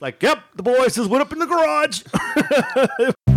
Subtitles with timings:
[0.00, 2.02] Like, yep, the boys just went up in the garage.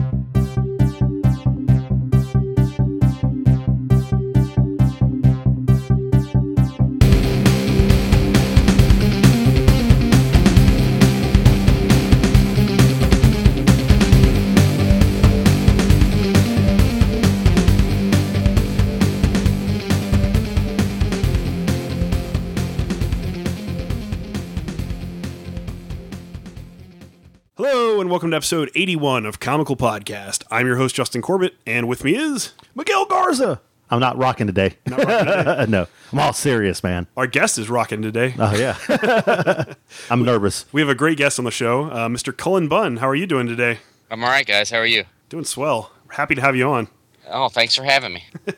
[28.11, 30.43] welcome to episode 81 of Comical Podcast.
[30.51, 33.61] I'm your host, Justin Corbett, and with me is Miguel Garza.
[33.89, 34.75] I'm not rocking today.
[34.85, 35.65] Not rocking today.
[35.69, 37.07] no, I'm all serious, man.
[37.15, 38.35] our guest is rocking today.
[38.37, 39.75] Oh, yeah.
[40.09, 40.65] I'm nervous.
[40.73, 42.35] We have a great guest on the show, uh, Mr.
[42.35, 42.97] Cullen Bunn.
[42.97, 43.79] How are you doing today?
[44.09, 44.71] I'm all right, guys.
[44.71, 45.05] How are you?
[45.29, 45.93] Doing swell.
[46.09, 46.89] Happy to have you on.
[47.29, 48.25] Oh, thanks for having me.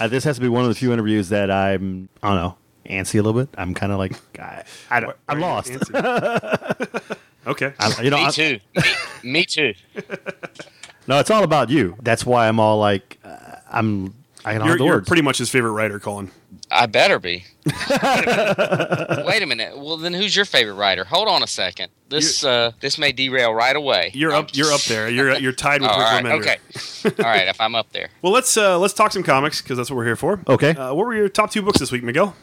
[0.00, 2.56] Uh, this has to be one of the few interviews that I'm, I don't know,
[2.86, 3.48] antsy a little bit.
[3.58, 5.72] I'm kind of like, I, I don't, I'm lost.
[7.48, 7.62] You antsy?
[7.68, 7.72] okay.
[7.78, 8.58] I'm- you know, me I'm- too.
[8.74, 8.82] Me,
[9.32, 9.74] me too.
[11.06, 11.96] no, it's all about you.
[12.02, 15.08] That's why I'm all like, uh, I'm, I don't You're, the you're words.
[15.08, 16.30] pretty much his favorite writer, Cullen.
[16.70, 17.44] I better be.
[17.66, 19.26] Wait a, minute.
[19.26, 19.78] Wait a minute.
[19.78, 21.04] Well, then who's your favorite writer?
[21.04, 21.90] Hold on a second.
[22.10, 24.10] This uh, this may derail right away.
[24.14, 24.50] You're Um, up.
[24.54, 25.08] You're up there.
[25.08, 26.24] You're you're tied with Oh, Rick all right.
[26.24, 26.40] Remender.
[27.10, 27.22] Okay.
[27.24, 27.48] all right.
[27.48, 30.04] If I'm up there, Well, let's uh, let's talk some comics because that's what we're
[30.06, 30.40] here for.
[30.46, 30.70] Okay.
[30.70, 32.34] Uh, what were your top two books this week, Miguel?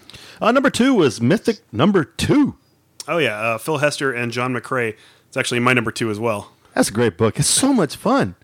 [0.41, 2.55] uh, number two was Mythic number two.
[3.07, 4.95] Oh yeah, uh, Phil Hester and John McCrea.
[5.27, 6.51] It's actually my number two as well.
[6.73, 7.39] That's a great book.
[7.39, 8.35] It's so much fun.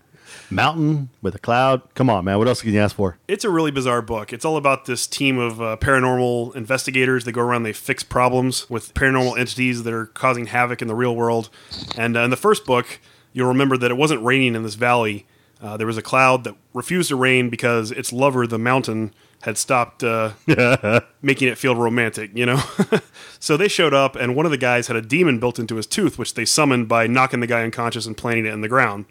[0.50, 1.82] Mountain with a cloud.
[1.94, 2.38] Come on, man.
[2.38, 3.16] What else can you ask for?
[3.26, 4.32] It's a really bizarre book.
[4.32, 7.24] It's all about this team of uh, paranormal investigators.
[7.24, 10.94] They go around, they fix problems with paranormal entities that are causing havoc in the
[10.94, 11.48] real world.
[11.96, 13.00] And uh, in the first book,
[13.32, 15.26] you'll remember that it wasn't raining in this valley.
[15.60, 19.58] Uh, there was a cloud that refused to rain because its lover, the mountain, had
[19.58, 20.32] stopped uh,
[21.22, 22.60] making it feel romantic, you know?
[23.40, 25.86] so they showed up, and one of the guys had a demon built into his
[25.86, 29.04] tooth, which they summoned by knocking the guy unconscious and planting it in the ground.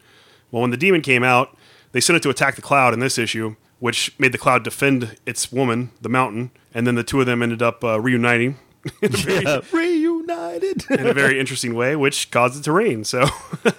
[0.49, 1.57] Well, when the demon came out,
[1.91, 5.17] they sent it to attack the cloud in this issue, which made the cloud defend
[5.25, 8.57] its woman, the mountain, and then the two of them ended up uh, reuniting
[9.01, 9.61] very,
[10.89, 13.03] In a very interesting way, which caused it to rain.
[13.03, 13.21] So
[13.65, 13.71] you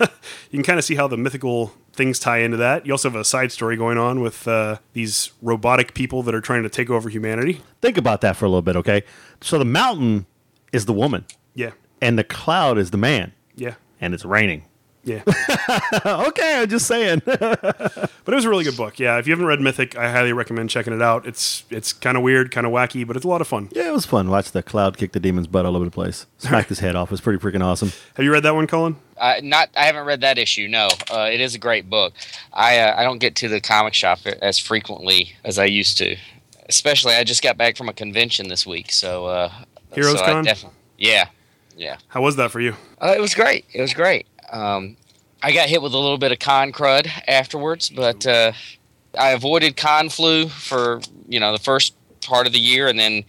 [0.53, 2.87] can kind of see how the mythical things tie into that.
[2.87, 6.41] You also have a side story going on with uh, these robotic people that are
[6.41, 7.61] trying to take over humanity.
[7.81, 9.03] Think about that for a little bit, okay?
[9.41, 10.27] So the mountain
[10.73, 14.65] is the woman, Yeah, and the cloud is the man, yeah, and it's raining.
[15.05, 15.23] Yeah.
[16.07, 17.23] okay, I'm just saying.
[18.25, 19.01] But it was a really good book.
[19.01, 21.27] Yeah, if you haven't read Mythic, I highly recommend checking it out.
[21.27, 23.69] It's it's kind of weird, kind of wacky, but it's a lot of fun.
[23.73, 24.31] yeah, it was fun.
[24.31, 26.27] Watch the cloud kick the demon's butt all over the place.
[26.39, 27.09] smack his head off.
[27.09, 27.91] It was pretty freaking awesome.
[28.15, 28.95] Have you read that one, Cullen?
[29.19, 29.71] uh, not.
[29.77, 30.69] I haven't read that issue.
[30.69, 32.13] No, uh, it is a great book.
[32.53, 36.17] I uh, I don't get to the comic shop as frequently as I used to.
[36.69, 39.51] Especially, I just got back from a convention this week, so uh,
[39.95, 40.45] Heroes so Con?
[40.45, 41.27] defi- yeah,
[41.77, 41.97] yeah.
[42.07, 42.77] How was that for you?
[43.01, 43.65] Uh, it was great.
[43.73, 44.27] It was great.
[44.53, 44.97] Um,
[45.43, 48.53] I got hit with a little bit of con crud afterwards, but uh,
[49.19, 53.25] I avoided con flu for you know the first part of the year, and then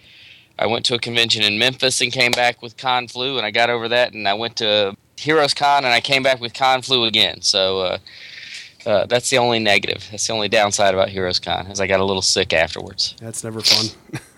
[0.59, 3.51] I went to a convention in Memphis and came back with con flu, and I
[3.51, 6.81] got over that, and I went to Heroes Con, and I came back with con
[6.81, 7.41] flu again.
[7.41, 7.79] So.
[7.79, 7.97] Uh,
[8.85, 10.05] uh, that's the only negative.
[10.11, 13.15] That's the only downside about Heroes Con, is I got a little sick afterwards.
[13.21, 13.85] That's never fun.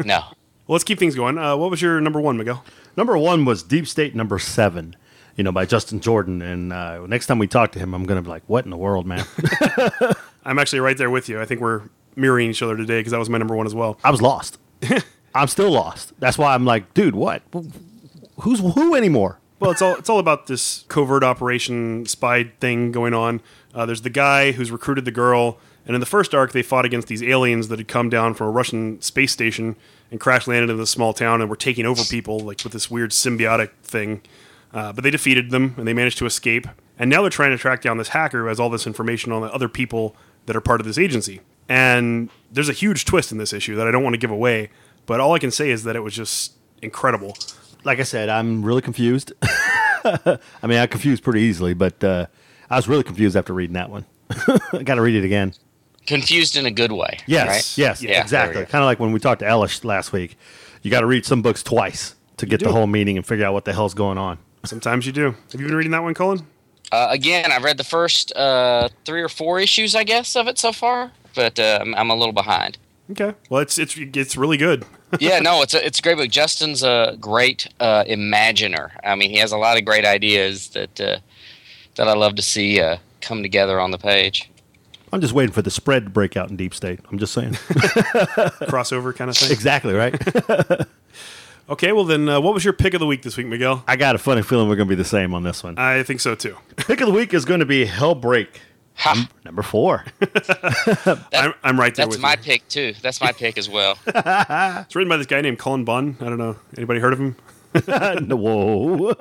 [0.06, 0.36] No, well,
[0.68, 1.40] let's keep things going.
[1.40, 2.64] Uh, what was your number one, Miguel?
[2.96, 4.96] Number one was Deep State Number Seven,
[5.36, 6.42] you know, by Justin Jordan.
[6.42, 8.72] And uh, next time we talk to him, I'm going to be like, what in
[8.72, 9.26] the world, man?
[10.46, 11.42] I'm actually right there with you.
[11.42, 11.84] I think we're
[12.16, 14.00] mirroring each other today because that was my number one as well.
[14.04, 14.58] I was lost.
[15.36, 16.14] I'm still lost.
[16.20, 17.42] That's why I'm like, dude, what?
[18.42, 19.40] Who's who anymore?
[19.60, 23.42] Well, it's all it's all about this covert operation spy thing going on.
[23.74, 26.86] Uh, there's the guy who's recruited the girl, and in the first arc, they fought
[26.86, 29.76] against these aliens that had come down from a Russian space station
[30.12, 32.92] and crash landed in this small town and were taking over people like with this
[32.92, 34.22] weird symbiotic thing.
[34.76, 36.68] Uh, but they defeated them and they managed to escape.
[37.00, 39.42] And now they're trying to track down this hacker who has all this information on
[39.42, 41.40] the other people that are part of this agency.
[41.70, 44.70] And there's a huge twist in this issue that I don't want to give away,
[45.06, 47.38] but all I can say is that it was just incredible.
[47.86, 49.32] Like I said, I'm really confused.
[49.42, 52.26] I mean, I confused pretty easily, but uh,
[52.70, 54.06] I was really confused after reading that one.
[54.74, 55.54] I got to read it again.
[56.06, 57.20] confused in a good way.
[57.28, 57.78] Yes, right?
[57.78, 58.54] yes, Yeah, exactly.
[58.56, 58.72] there we go.
[58.72, 60.38] Kind of like when we talked to Ellis last week.
[60.82, 63.54] You got to read some books twice to get the whole meaning and figure out
[63.54, 64.38] what the hell's going on.
[64.66, 65.36] Sometimes you do.
[65.52, 66.46] Have you been reading that one, Cullen?
[66.92, 70.58] Uh, again, I've read the first uh, three or four issues, I guess, of it
[70.60, 72.78] so far, but uh, I'm, I'm a little behind.
[73.12, 73.34] Okay.
[73.50, 74.86] Well, it's it's it's really good.
[75.20, 76.30] yeah, no, it's a it's a great book.
[76.30, 78.92] Justin's a great uh, imaginer.
[79.04, 81.18] I mean, he has a lot of great ideas that uh,
[81.96, 84.50] that I love to see uh, come together on the page.
[85.14, 87.00] I'm just waiting for the spread to break out in Deep State.
[87.12, 87.54] I'm just saying.
[87.54, 89.52] Crossover kind of thing.
[89.52, 90.20] exactly right.
[91.68, 93.84] Okay, well then, uh, what was your pick of the week this week, Miguel?
[93.88, 95.78] I got a funny feeling we're going to be the same on this one.
[95.80, 96.58] I think so too.
[96.78, 98.50] Pick of the week is going to be Hellbreak,
[98.98, 100.06] Ha, number four.
[101.34, 102.38] I'm, I'm right there that's with my you.
[102.38, 102.94] pick too.
[103.02, 103.98] That's my pick as well.
[104.08, 106.18] It's written by this guy named Cullen Bunn.
[106.22, 106.56] I don't know.
[106.78, 107.36] Anybody heard of him?
[108.30, 109.14] Whoa.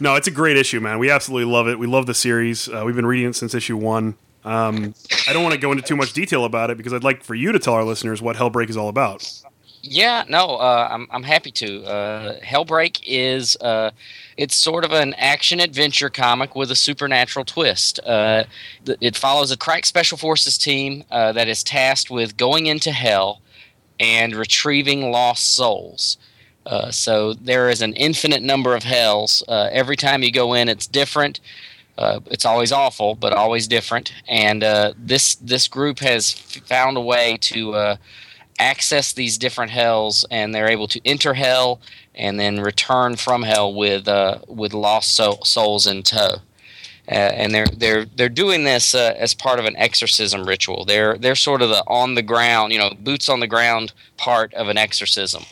[0.00, 0.98] No, it's a great issue, man.
[0.98, 1.78] We absolutely love it.
[1.78, 2.68] We love the series.
[2.68, 4.16] Uh, we've been reading it since issue one.
[4.44, 4.94] Um,
[5.28, 7.34] I don't want to go into too much detail about it because I'd like for
[7.34, 9.28] you to tell our listeners what Hellbreak is all about.
[9.86, 11.84] Yeah, no, uh, I'm I'm happy to.
[11.84, 13.90] Uh, Hellbreak is uh,
[14.38, 18.00] it's sort of an action adventure comic with a supernatural twist.
[18.00, 18.44] Uh,
[18.86, 22.92] th- it follows a crack special forces team uh, that is tasked with going into
[22.92, 23.42] hell
[24.00, 26.16] and retrieving lost souls.
[26.64, 29.42] Uh, so there is an infinite number of hells.
[29.48, 31.40] Every time you go in, it's different.
[31.98, 34.14] It's always awful, but always different.
[34.26, 34.62] And
[34.96, 37.98] this this group has found a way to
[38.58, 41.80] access these different hells, and they're able to enter hell
[42.14, 46.36] and then return from hell with uh, with lost soul, souls in tow.
[47.06, 50.84] Uh, and they're they're they're doing this uh, as part of an exorcism ritual.
[50.84, 54.54] They're they're sort of the on the ground, you know, boots on the ground part
[54.54, 55.44] of an exorcism.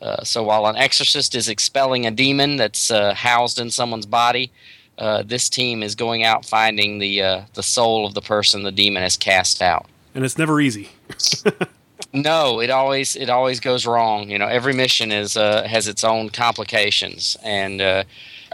[0.00, 4.50] Uh, so while an exorcist is expelling a demon that's uh, housed in someone's body,
[4.98, 9.02] uh, this team is going out finding the the soul of the person the demon
[9.02, 9.86] has cast out.
[10.14, 10.90] And it's never easy.
[12.14, 14.30] No, it always it always goes wrong.
[14.30, 18.04] You know, every mission is uh, has its own complications, and uh,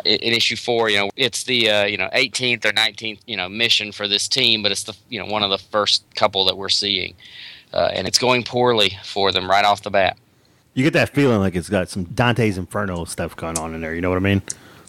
[0.07, 3.51] in issue four, you know, it's the uh, you know 18th or 19th you know
[3.51, 6.57] mission for this team, but it's the you know one of the first couple that
[6.57, 7.13] we're seeing,
[7.75, 10.17] uh, and it's going poorly for them right off the bat.
[10.73, 13.95] You get that feeling like it's got some Dante's Inferno stuff going on in there.
[13.95, 14.41] You know what I mean?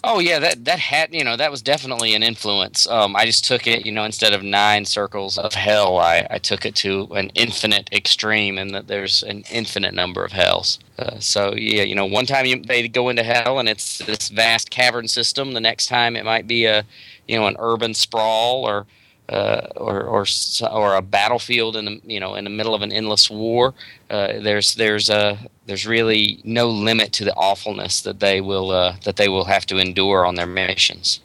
[0.04, 2.88] Oh yeah, that that had you know that was definitely an influence.
[2.88, 6.38] Um, I just took it, you know, instead of nine circles of hell, I, I
[6.38, 10.80] took it to an infinite extreme, and that there's an infinite number of hells.
[10.98, 14.28] Uh, so yeah, you know, one time you, they go into hell and it's this
[14.28, 15.52] vast cavern system.
[15.52, 16.84] The next time it might be a,
[17.28, 18.86] you know, an urban sprawl or.
[19.28, 20.26] Uh, or or
[20.70, 23.72] or a battlefield in the you know in the middle of an endless war.
[24.10, 28.96] Uh, there's there's uh, there's really no limit to the awfulness that they will uh,
[29.04, 31.20] that they will have to endure on their missions.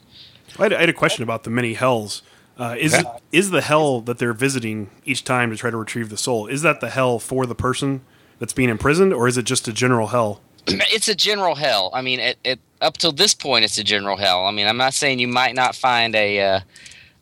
[0.58, 2.22] I had, I had a question about the many hells.
[2.58, 6.08] Uh, is it, is the hell that they're visiting each time to try to retrieve
[6.08, 6.48] the soul?
[6.48, 8.00] Is that the hell for the person
[8.40, 10.40] that's being imprisoned, or is it just a general hell?
[10.66, 11.90] it's a general hell.
[11.94, 14.44] I mean, it, it up till this point, it's a general hell.
[14.44, 16.60] I mean, I'm not saying you might not find a uh,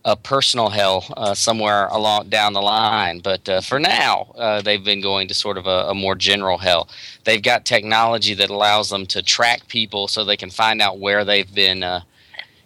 [0.06, 4.84] a personal hell uh, somewhere along down the line, but uh, for now, uh, they've
[4.84, 6.88] been going to sort of a, a more general hell.
[7.24, 11.24] They've got technology that allows them to track people, so they can find out where
[11.24, 12.02] they've been, uh,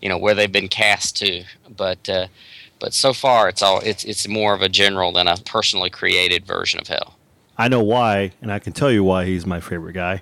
[0.03, 1.45] you know, where they've been cast to.
[1.75, 2.27] But uh,
[2.79, 6.45] but so far, it's all it's it's more of a general than a personally created
[6.45, 7.17] version of hell.
[7.57, 10.21] I know why, and I can tell you why he's my favorite guy.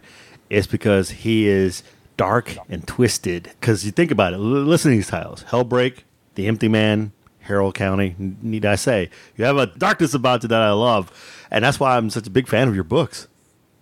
[0.50, 1.82] It's because he is
[2.16, 3.50] dark and twisted.
[3.60, 6.04] Because you think about it, listen to these titles: Hellbreak,
[6.38, 8.14] The Empty Man, Harrow County.
[8.16, 9.10] Need I say?
[9.36, 11.10] You have a darkness about it that I love,
[11.50, 13.26] and that's why I'm such a big fan of your books.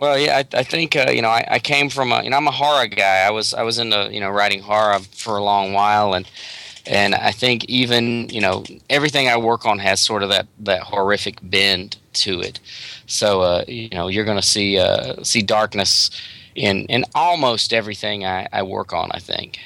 [0.01, 2.39] Well, yeah, I, I think uh, you know I, I came from a you know
[2.39, 3.27] I'm a horror guy.
[3.27, 6.27] I was I was into you know writing horror for a long while, and
[6.87, 10.81] and I think even you know everything I work on has sort of that that
[10.81, 12.59] horrific bend to it.
[13.05, 16.11] So uh, you know you're going to see uh, see darkness
[16.55, 19.11] in in almost everything I, I work on.
[19.13, 19.59] I think.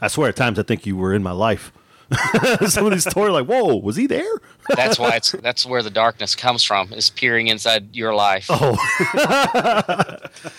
[0.00, 1.72] I swear, at times I think you were in my life.
[2.68, 4.24] Some of these stories, like, whoa, was he there?
[4.74, 8.46] That's why it's that's where the darkness comes from is peering inside your life.
[8.48, 8.76] Oh.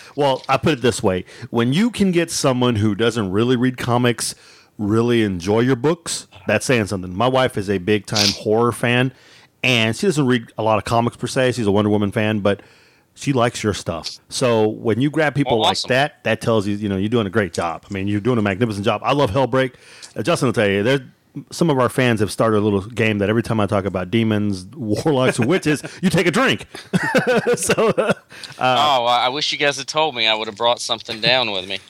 [0.16, 3.78] well, I put it this way: when you can get someone who doesn't really read
[3.78, 4.34] comics
[4.76, 7.14] really enjoy your books, that's saying something.
[7.14, 9.12] My wife is a big time horror fan,
[9.62, 11.52] and she doesn't read a lot of comics per se.
[11.52, 12.62] She's a Wonder Woman fan, but
[13.14, 14.18] she likes your stuff.
[14.28, 17.26] So when you grab people Oh, like that, that tells you, you know, you're doing
[17.26, 17.84] a great job.
[17.90, 19.00] I mean, you're doing a magnificent job.
[19.04, 19.74] I love Hellbreak.
[20.14, 21.00] Uh, Justin will tell you, there's
[21.50, 24.10] some of our fans have started a little game that every time I talk about
[24.10, 26.66] demons, warlocks, witches, you take a drink.
[27.56, 28.14] so uh,
[28.58, 30.26] oh, well, I wish you guys had told me.
[30.26, 31.78] I would have brought something down with me.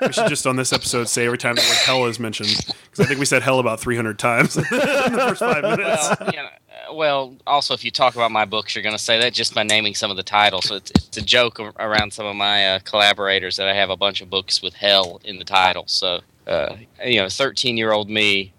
[0.00, 3.00] We should just on this episode say every time the word hell is mentioned, because
[3.00, 6.20] I think we said hell about 300 times in the first five minutes.
[6.20, 9.02] well, you know, uh, well, also, if you talk about my books, you're going to
[9.02, 10.66] say that just by naming some of the titles.
[10.66, 13.96] So it's, it's a joke around some of my uh, collaborators that I have a
[13.96, 15.84] bunch of books with hell in the title.
[15.86, 18.52] So, uh, you know, 13 year old me,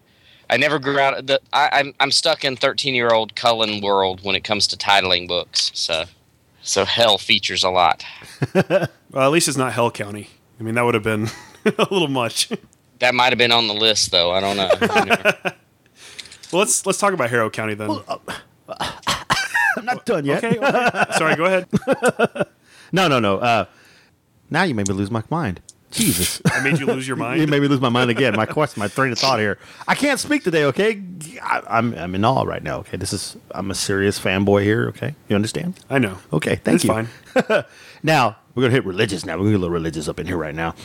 [0.49, 1.25] I never grew out.
[1.25, 4.77] The, I, I'm I'm stuck in 13 year old Cullen world when it comes to
[4.77, 5.71] titling books.
[5.73, 6.05] So,
[6.61, 8.03] so hell features a lot.
[9.13, 10.27] Well, at least it's not Hell County.
[10.59, 11.27] I mean, that would have been
[11.65, 12.49] a little much.
[12.97, 14.31] That might have been on the list, though.
[14.31, 14.71] I don't know.
[16.51, 17.89] Well, let's let's talk about Harrow County then.
[18.69, 20.43] I'm not done yet.
[20.43, 21.05] Okay, okay.
[21.17, 21.67] Sorry, go ahead.
[22.91, 23.37] No, no, no.
[23.39, 23.65] Uh,
[24.49, 25.61] Now you made me lose my mind.
[25.93, 26.41] Jesus.
[26.45, 27.39] I made you lose your mind.
[27.39, 28.35] you made me lose my mind again.
[28.35, 29.57] My question, my train of thought here.
[29.87, 30.65] I can't speak today.
[30.65, 31.01] Okay,
[31.41, 32.79] I, I'm I'm in awe right now.
[32.79, 34.87] Okay, this is I'm a serious fanboy here.
[34.89, 35.79] Okay, you understand?
[35.89, 36.17] I know.
[36.33, 36.89] Okay, thank It's you.
[36.89, 37.07] fine.
[38.05, 39.25] Now we're gonna hit religious.
[39.25, 40.75] Now we're gonna get a little religious up in here right now.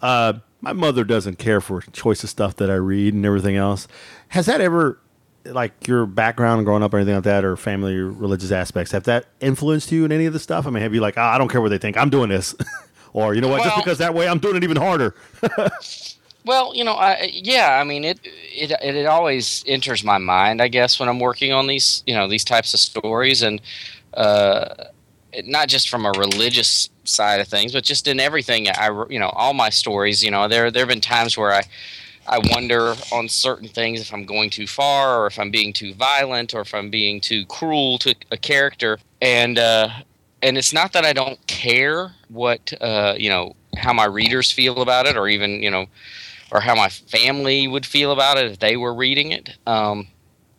[0.00, 3.88] Uh, my mother doesn't care for choice of stuff that I read and everything else.
[4.28, 5.00] Has that ever,
[5.44, 9.02] like your background growing up or anything like that, or family or religious aspects, have
[9.04, 10.66] that influenced you in any of the stuff?
[10.68, 12.54] I mean, have you like, "Ah, I don't care what they think, I'm doing this,
[13.12, 15.14] or you know what, just because that way I'm doing it even harder.
[16.44, 20.60] Well, you know, I, yeah, I mean, it, it it it always enters my mind,
[20.60, 23.60] I guess, when I'm working on these, you know, these types of stories, and
[24.14, 24.74] uh,
[25.44, 28.68] not just from a religious side of things, but just in everything.
[28.68, 31.62] I, you know, all my stories, you know, there there have been times where I
[32.26, 35.94] I wonder on certain things if I'm going too far, or if I'm being too
[35.94, 39.90] violent, or if I'm being too cruel to a character, and uh,
[40.42, 44.82] and it's not that I don't care what uh, you know how my readers feel
[44.82, 45.86] about it, or even you know
[46.52, 49.56] or how my family would feel about it if they were reading it.
[49.66, 50.08] Um,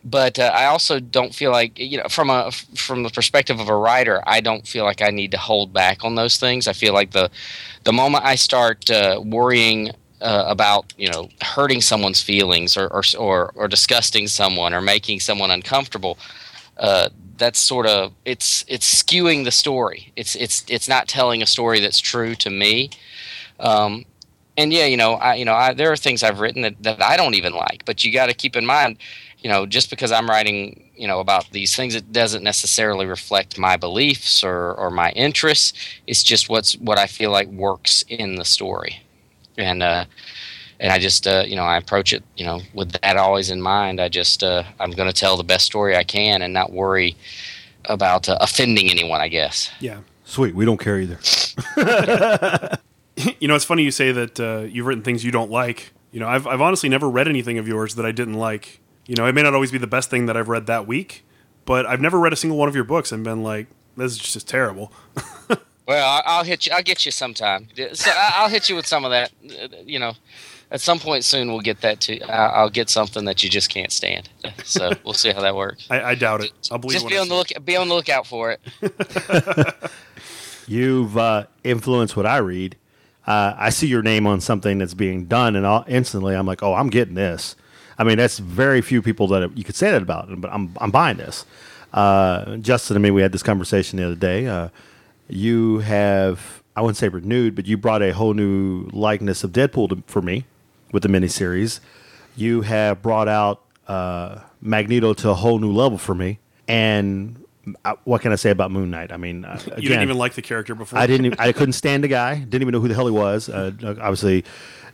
[0.04, 3.68] but uh, I also don't feel like you know from a from the perspective of
[3.68, 6.68] a writer, I don't feel like I need to hold back on those things.
[6.68, 7.30] I feel like the
[7.84, 13.02] the moment I start uh, worrying uh, about you know hurting someone's feelings or, or
[13.18, 16.18] or or disgusting someone or making someone uncomfortable,
[16.78, 20.12] uh, that's sort of it's it's skewing the story.
[20.16, 22.90] It's it's it's not telling a story that's true to me.
[23.60, 24.04] Um,
[24.56, 27.02] and yeah, you know, I you know, I, there are things I've written that, that
[27.02, 28.98] I don't even like, but you got to keep in mind,
[29.40, 33.58] you know, just because I'm writing, you know, about these things, it doesn't necessarily reflect
[33.58, 35.72] my beliefs or, or my interests.
[36.06, 39.02] It's just what's what I feel like works in the story,
[39.58, 40.04] and uh,
[40.84, 43.60] and I just uh, you know I approach it, you know, with that always in
[43.60, 44.00] mind.
[44.00, 47.16] I just uh, I'm going to tell the best story I can and not worry
[47.86, 49.20] about uh, offending anyone.
[49.20, 49.70] I guess.
[49.80, 50.00] Yeah.
[50.26, 51.18] Sweet, we don't care either.
[53.38, 55.92] You know, it's funny you say that uh, you've written things you don't like.
[56.10, 58.80] You know, I've, I've honestly never read anything of yours that I didn't like.
[59.06, 61.24] You know, it may not always be the best thing that I've read that week,
[61.64, 64.18] but I've never read a single one of your books and been like, this is
[64.18, 64.92] just terrible.
[65.86, 66.72] Well, I- I'll hit you.
[66.74, 67.68] I'll get you sometime.
[67.92, 69.30] So I- I'll hit you with some of that.
[69.44, 70.14] uh, You know,
[70.70, 72.20] at some point soon we'll get that to.
[72.22, 74.28] I- I'll get something that you just can't stand.
[74.64, 75.86] So we'll see how that works.
[75.90, 76.52] I, I doubt it.
[76.70, 77.48] I'll believe Just be I on the look.
[77.64, 78.60] Be on the lookout for it.
[80.66, 82.76] You've uh, influenced what I read.
[83.26, 86.62] Uh, I see your name on something that's being done, and I'll, instantly I'm like,
[86.62, 87.56] oh, I'm getting this.
[87.98, 90.90] I mean, that's very few people that you could say that about, but I'm I'm
[90.90, 91.46] buying this.
[91.92, 94.46] Uh, Justin and me, we had this conversation the other day.
[94.46, 94.68] Uh,
[95.28, 99.90] you have, I wouldn't say renewed, but you brought a whole new likeness of Deadpool
[99.90, 100.44] to, for me
[100.94, 101.80] with the miniseries.
[102.36, 106.38] You have brought out uh, Magneto to a whole new level for me.
[106.68, 107.44] And
[107.84, 109.12] uh, what can I say about Moon Knight?
[109.12, 110.98] I mean, uh, You didn't even like the character before.
[110.98, 111.38] I didn't.
[111.38, 112.36] I couldn't stand the guy.
[112.36, 113.48] Didn't even know who the hell he was.
[113.48, 114.44] Uh, obviously,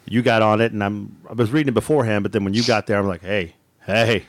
[0.07, 1.17] you got on it, and I'm.
[1.29, 3.55] I was reading it beforehand, but then when you got there, I'm like, hey,
[3.87, 4.27] hey,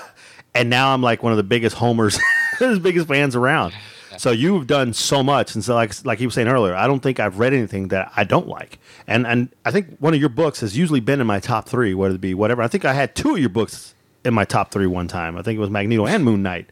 [0.54, 2.18] and now I'm like one of the biggest homers,
[2.58, 3.74] the biggest fans around.
[4.18, 7.00] So you've done so much, and so like like he was saying earlier, I don't
[7.00, 10.28] think I've read anything that I don't like, and and I think one of your
[10.28, 12.62] books has usually been in my top three, whether it be whatever.
[12.62, 13.94] I think I had two of your books
[14.24, 15.36] in my top three one time.
[15.36, 16.68] I think it was Magneto and Moon Knight.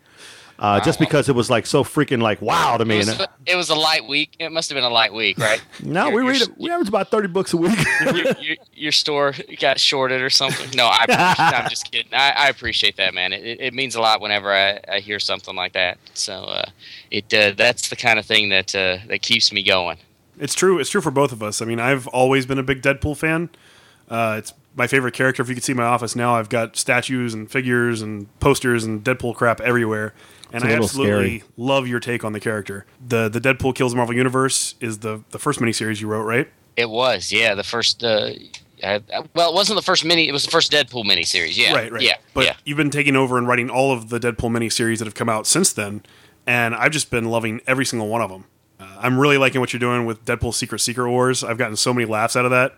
[0.62, 3.00] Uh, Just because it was like so freaking like wow to me.
[3.00, 4.36] It was, it was a light week.
[4.38, 5.60] It must have been a light week, right?
[5.82, 6.50] no, Your- we read it.
[6.56, 7.76] We average about thirty books a week.
[8.00, 10.70] your, your, your store got shorted or something.
[10.76, 11.04] No, I,
[11.36, 12.14] I'm just kidding.
[12.14, 13.32] I, I appreciate that, man.
[13.32, 15.98] It, it means a lot whenever I, I hear something like that.
[16.14, 16.70] So uh,
[17.10, 19.98] it uh, that's the kind of thing that uh, that keeps me going.
[20.38, 20.78] It's true.
[20.78, 21.60] It's true for both of us.
[21.60, 23.50] I mean, I've always been a big Deadpool fan.
[24.08, 25.42] Uh, it's my favorite character.
[25.42, 29.02] If you could see my office now, I've got statues and figures and posters and
[29.02, 30.14] Deadpool crap everywhere.
[30.52, 31.42] And It's a I absolutely scary.
[31.56, 32.84] love your take on the character.
[33.06, 36.48] The the Deadpool kills the Marvel Universe is the the first miniseries you wrote, right?
[36.76, 38.02] It was, yeah, the first.
[38.04, 38.30] Uh,
[38.84, 40.28] I, I- well, it wasn't the first mini.
[40.28, 41.56] It was the first Deadpool miniseries.
[41.56, 42.02] Yeah, Right, right.
[42.02, 42.56] Yeah, But yeah.
[42.64, 45.46] you've been taking over and writing all of the Deadpool miniseries that have come out
[45.46, 46.02] since then,
[46.46, 48.44] and I've just been loving every single one of them.
[48.80, 51.44] Uh, I'm really liking what you're doing with Deadpool Secret Secret Wars.
[51.44, 52.74] I've gotten so many laughs out of that.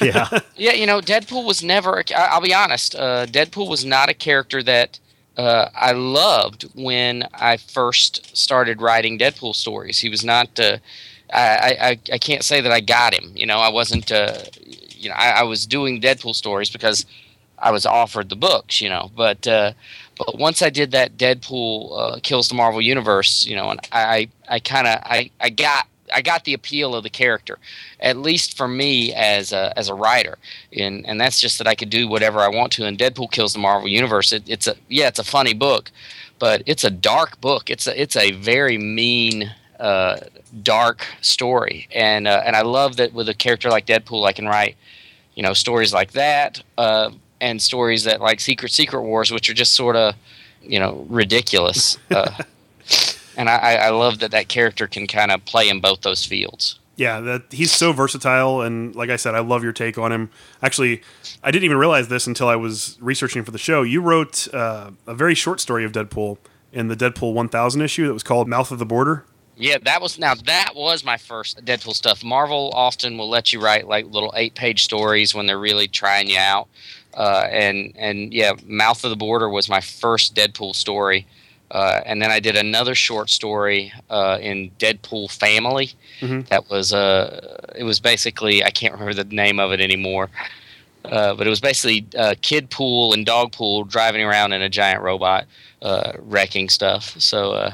[0.00, 1.98] yeah, Yeah, you know, Deadpool was never.
[2.00, 2.94] a- I- I'll be honest.
[2.94, 4.98] Uh, Deadpool was not a character that
[5.36, 9.98] uh, I loved when I first started writing Deadpool stories.
[9.98, 10.58] He was not.
[10.58, 10.78] Uh,
[11.32, 13.32] I, I I can't say that I got him.
[13.34, 14.12] You know, I wasn't.
[14.12, 17.06] Uh, you know, I, I was doing Deadpool stories because
[17.58, 18.80] I was offered the books.
[18.80, 19.46] You know, but.
[19.46, 19.72] Uh,
[20.16, 24.28] but once I did that Deadpool uh, kills the Marvel Universe, you know, and I,
[24.48, 27.58] I kind of, I, I got, I got the appeal of the character,
[28.00, 30.38] at least for me as a, as a writer,
[30.76, 32.86] and and that's just that I could do whatever I want to.
[32.86, 34.32] And Deadpool kills the Marvel Universe.
[34.32, 35.90] It, it's a yeah, it's a funny book,
[36.38, 37.70] but it's a dark book.
[37.70, 40.18] It's a it's a very mean uh,
[40.62, 44.46] dark story, and uh, and I love that with a character like Deadpool, I can
[44.46, 44.76] write
[45.34, 49.54] you know stories like that, uh, and stories that like Secret Secret Wars, which are
[49.54, 50.14] just sort of
[50.62, 51.98] you know ridiculous.
[53.36, 56.78] And I, I love that that character can kind of play in both those fields.
[56.96, 60.30] Yeah, that he's so versatile, and like I said, I love your take on him.
[60.62, 61.02] Actually,
[61.42, 63.82] I didn't even realize this until I was researching for the show.
[63.82, 66.38] You wrote uh, a very short story of Deadpool
[66.72, 69.24] in the Deadpool 1000 issue that was called "Mouth of the Border."
[69.56, 72.24] Yeah, that was now that was my first Deadpool stuff.
[72.24, 76.28] Marvel often will let you write like little eight page stories when they're really trying
[76.28, 76.68] you out.
[77.14, 81.26] Uh, and and yeah, Mouth of the Border was my first Deadpool story.
[81.70, 85.92] Uh, and then I did another short story uh, in Deadpool Family.
[86.20, 86.42] Mm-hmm.
[86.42, 90.30] That was uh, it was basically I can't remember the name of it anymore,
[91.04, 94.68] uh, but it was basically uh, Kid Pool and Dog Pool driving around in a
[94.68, 95.46] giant robot,
[95.82, 97.18] uh, wrecking stuff.
[97.20, 97.72] So uh,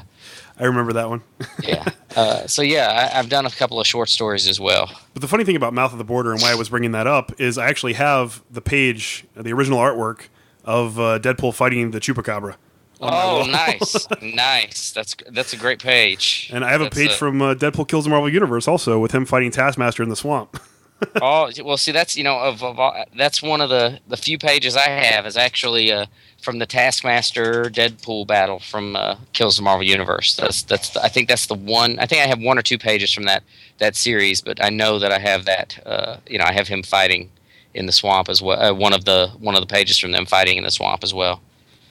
[0.57, 1.21] I remember that one.
[1.63, 4.89] yeah, uh, so yeah, I, I've done a couple of short stories as well.
[5.13, 7.07] But the funny thing about Mouth of the Border and why I was bringing that
[7.07, 10.27] up is I actually have the page, the original artwork
[10.63, 12.55] of uh, Deadpool fighting the Chupacabra.
[13.01, 14.91] My Oh, nice, nice.
[14.91, 16.49] That's that's a great page.
[16.53, 19.11] And I have a That's page from uh, Deadpool Kills the Marvel Universe also with
[19.11, 20.59] him fighting Taskmaster in the swamp.
[21.21, 24.37] oh well, see, that's you know of, of all, that's one of the the few
[24.37, 26.05] pages I have is actually uh,
[26.41, 30.35] from the Taskmaster Deadpool battle from uh, Kills the Marvel Universe.
[30.35, 31.97] That's that's the, I think that's the one.
[31.99, 33.43] I think I have one or two pages from that
[33.79, 35.79] that series, but I know that I have that.
[35.85, 37.29] Uh, you know, I have him fighting
[37.73, 38.61] in the swamp as well.
[38.61, 41.13] Uh, one of the one of the pages from them fighting in the swamp as
[41.13, 41.41] well.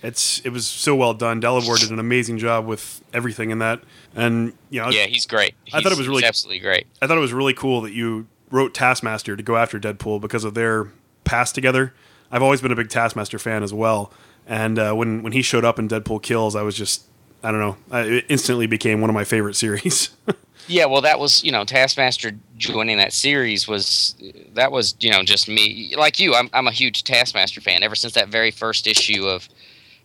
[0.02, 1.40] It's it was so well done.
[1.42, 3.80] Dalibor did an amazing job with everything in that,
[4.14, 5.54] and you know, Yeah, he's great.
[5.72, 6.86] I thought it was really- absolutely great.
[7.02, 10.44] I thought it was really cool that you wrote Taskmaster to go after Deadpool because
[10.44, 10.88] of their
[11.24, 11.92] past together.
[12.32, 14.12] I've always been a big Taskmaster fan as well,
[14.46, 17.02] and uh, when when he showed up in Deadpool Kills, I was just
[17.42, 20.10] I don't know, I, it instantly became one of my favorite series.
[20.68, 24.14] Yeah, well, that was you know Taskmaster joining that series was
[24.54, 26.34] that was you know just me like you.
[26.34, 29.48] I'm I'm a huge Taskmaster fan ever since that very first issue of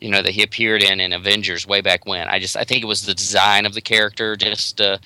[0.01, 2.27] you know that he appeared in in Avengers way back when.
[2.27, 4.97] I just I think it was the design of the character just uh,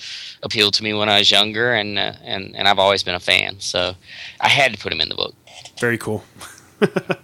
[0.44, 3.20] appealed to me when I was younger, and uh, and and I've always been a
[3.20, 3.60] fan.
[3.60, 3.96] So
[4.42, 5.36] I had to put him in the book.
[5.80, 6.24] Very cool.
[6.80, 7.18] well,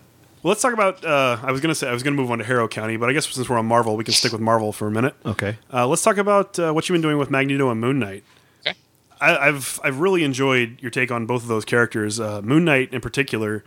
[0.44, 1.04] let's talk about.
[1.04, 3.13] Uh, I was gonna say I was gonna move on to Harrow County, but I
[3.13, 5.16] guess since we're on Marvel, we can stick with Marvel for a minute.
[5.26, 5.58] Okay.
[5.74, 8.24] Uh, let's talk about uh, what you've been doing with Magneto and Moon Knight.
[8.62, 8.78] Okay.
[9.20, 12.20] I, I've I've really enjoyed your take on both of those characters.
[12.20, 13.63] Uh, Moon Knight, in particular,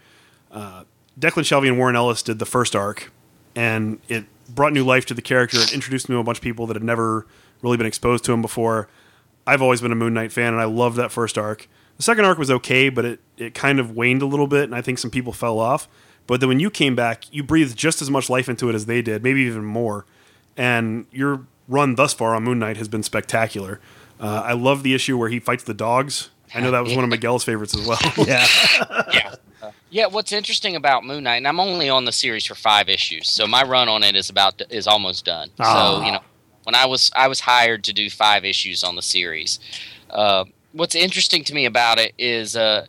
[0.50, 0.84] uh,
[1.18, 3.10] Declan Shalvey and Warren Ellis did the first arc,
[3.58, 5.58] and it brought new life to the character.
[5.58, 7.26] It introduced me to a bunch of people that had never
[7.60, 8.88] really been exposed to him before.
[9.48, 11.68] I've always been a Moon Knight fan, and I loved that first arc.
[11.96, 14.76] The second arc was okay, but it, it kind of waned a little bit, and
[14.76, 15.88] I think some people fell off.
[16.28, 18.86] But then when you came back, you breathed just as much life into it as
[18.86, 20.06] they did, maybe even more.
[20.56, 23.80] And your run thus far on Moon Knight has been spectacular.
[24.20, 26.30] Uh, I love the issue where he fights the dogs.
[26.54, 27.98] I know that was one of Miguel's favorites as well.
[28.18, 28.46] Yeah.
[29.12, 29.34] yeah.
[29.90, 33.30] Yeah, what's interesting about Moon Knight, and I'm only on the series for five issues,
[33.30, 35.50] so my run on it is about is almost done.
[35.58, 35.98] Ah.
[35.98, 36.20] So you know,
[36.64, 39.58] when I was I was hired to do five issues on the series.
[40.10, 42.86] Uh, what's interesting to me about it is uh,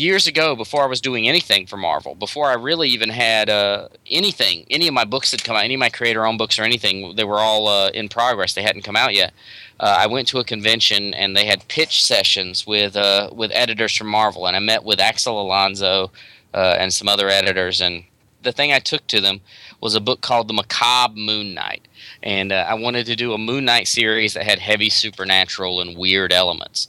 [0.00, 3.88] years ago, before I was doing anything for Marvel, before I really even had uh,
[4.10, 7.14] anything, any of my books had come out, any of my creator-owned books or anything,
[7.16, 8.54] they were all uh, in progress.
[8.54, 9.32] They hadn't come out yet.
[9.78, 13.96] Uh, I went to a convention and they had pitch sessions with uh, with editors
[13.96, 16.10] from Marvel, and I met with Axel Alonso
[16.52, 17.80] uh, and some other editors.
[17.80, 18.04] And
[18.42, 19.40] the thing I took to them
[19.80, 21.88] was a book called The Macabre Moon Knight,
[22.22, 25.96] and uh, I wanted to do a Moon Knight series that had heavy supernatural and
[25.96, 26.88] weird elements.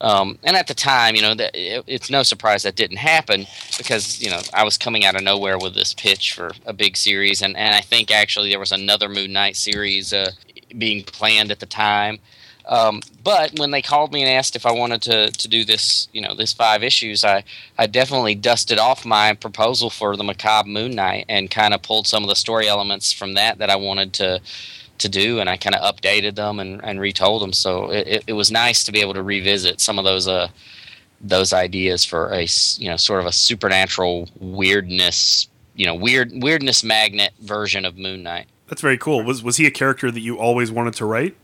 [0.00, 3.46] Um, and at the time, you know, that it, it's no surprise that didn't happen
[3.78, 6.96] because you know I was coming out of nowhere with this pitch for a big
[6.96, 10.32] series, and, and I think actually there was another Moon Knight series uh,
[10.76, 12.18] being planned at the time.
[12.66, 16.08] Um, but when they called me and asked if I wanted to, to do this,
[16.12, 17.44] you know, this five issues, I,
[17.78, 22.08] I definitely dusted off my proposal for the Macabre Moon Knight and kind of pulled
[22.08, 24.40] some of the story elements from that that I wanted to
[24.98, 27.52] to do, and I kind of updated them and, and retold them.
[27.52, 30.48] So it, it, it was nice to be able to revisit some of those uh,
[31.20, 32.46] those ideas for a
[32.78, 38.22] you know sort of a supernatural weirdness, you know, weird weirdness magnet version of Moon
[38.22, 38.46] Knight.
[38.68, 39.22] That's very cool.
[39.22, 41.36] Was was he a character that you always wanted to write?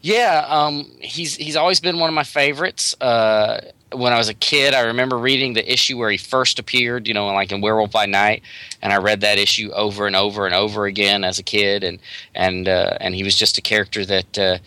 [0.00, 2.94] Yeah, um, he's he's always been one of my favorites.
[3.00, 3.60] Uh,
[3.94, 7.14] when I was a kid, I remember reading the issue where he first appeared, you
[7.14, 8.42] know, like in Werewolf by Night,
[8.80, 11.98] and I read that issue over and over and over again as a kid, and
[12.34, 14.58] and uh, and he was just a character that uh,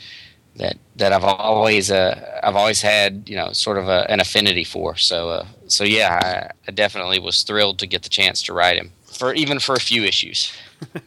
[0.58, 4.64] that that I've always uh, I've always had, you know, sort of a, an affinity
[4.64, 4.96] for.
[4.96, 8.78] So uh, so yeah, I, I definitely was thrilled to get the chance to write
[8.78, 10.52] him for even for a few issues.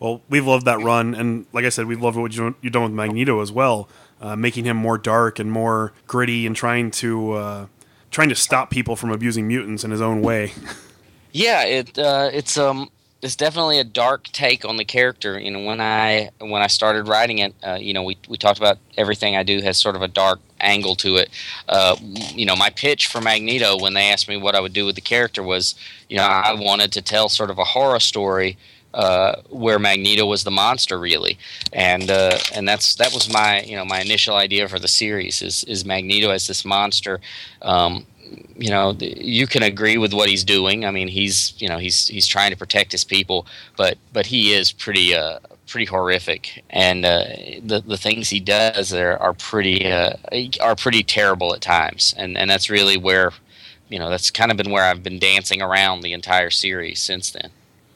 [0.00, 2.82] Well, we've loved that run, and like I said, we've loved what you- you've done
[2.82, 3.88] with Magneto as well.
[4.20, 7.66] Uh, making him more dark and more gritty, and trying to uh,
[8.10, 10.52] trying to stop people from abusing mutants in his own way.
[11.36, 12.88] Yeah, it uh, it's um
[13.20, 15.38] it's definitely a dark take on the character.
[15.38, 18.58] You know, when I when I started writing it, uh, you know, we we talked
[18.58, 21.30] about everything I do has sort of a dark angle to it.
[21.68, 24.86] Uh, you know, my pitch for Magneto when they asked me what I would do
[24.86, 25.74] with the character was,
[26.08, 28.56] you know, I wanted to tell sort of a horror story
[28.94, 31.36] uh, where Magneto was the monster, really,
[31.72, 35.42] and uh, and that's that was my you know my initial idea for the series
[35.42, 37.20] is is Magneto as this monster.
[37.62, 38.06] Um,
[38.56, 40.84] you know, you can agree with what he's doing.
[40.84, 44.52] I mean, he's you know he's he's trying to protect his people, but but he
[44.52, 47.24] is pretty uh, pretty horrific, and uh,
[47.62, 50.12] the the things he does there are pretty uh,
[50.60, 53.32] are pretty terrible at times, and and that's really where
[53.88, 57.30] you know that's kind of been where I've been dancing around the entire series since
[57.32, 57.50] then.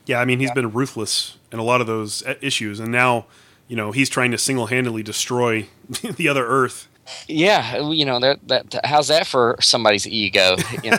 [0.09, 0.55] Yeah, I mean, he's yeah.
[0.55, 3.27] been ruthless in a lot of those uh, issues, and now
[3.69, 5.69] you know he's trying to single handedly destroy
[6.17, 6.89] the other Earth
[7.27, 10.57] yeah, you know that that how's that for somebody's ego?
[10.83, 10.99] You know,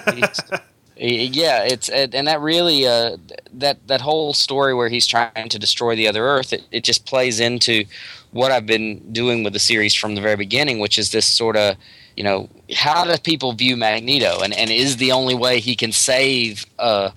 [0.98, 3.16] yeah, it's and that really uh,
[3.54, 7.06] that that whole story where he's trying to destroy the other Earth, it, it just
[7.06, 7.86] plays into
[8.32, 11.56] what I've been doing with the series from the very beginning, which is this sort
[11.56, 11.78] of
[12.18, 15.94] you know how do people view Magneto, and and is the only way he can
[15.94, 16.66] save.
[16.78, 17.12] Uh,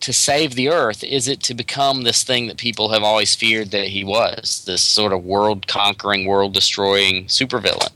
[0.00, 3.70] to save the earth is it to become this thing that people have always feared
[3.70, 7.90] that he was this sort of world conquering world destroying supervillain?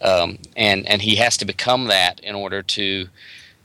[0.00, 3.08] Um, and and he has to become that in order to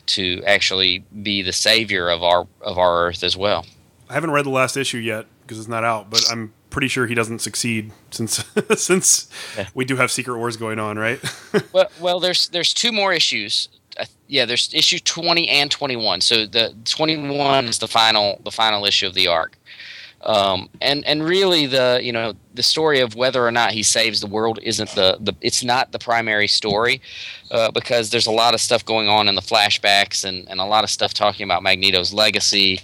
[0.06, 3.66] to actually be the savior of our of our earth as well.
[4.10, 7.06] I haven't read the last issue yet because it's not out but i'm pretty sure
[7.06, 8.44] he doesn't succeed since
[8.76, 9.68] since yeah.
[9.76, 11.22] we do have secret wars going on right?
[11.72, 13.70] Well well there's there's two more issues
[14.28, 16.22] yeah, there's issue 20 and 21.
[16.22, 19.58] So the 21 is the final the final issue of the arc.
[20.26, 24.22] Um, and and really the you know the story of whether or not he saves
[24.22, 27.02] the world isn't the, the it's not the primary story
[27.52, 30.66] uh, because there's a lot of stuff going on in the flashbacks and, and a
[30.66, 32.80] lot of stuff talking about Magneto's legacy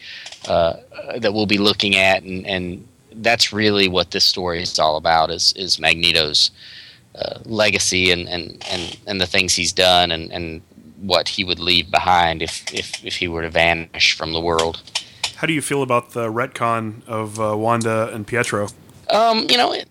[0.50, 0.74] uh,
[1.18, 5.32] that we'll be looking at and, and that's really what this story is all about
[5.32, 6.52] is is Magneto's
[7.16, 10.62] uh, legacy and, and, and, and the things he's done and, and
[11.02, 14.82] what he would leave behind if, if, if he were to vanish from the world.
[15.36, 18.68] How do you feel about the retcon of uh, Wanda and Pietro?
[19.10, 19.88] Um, you know, it,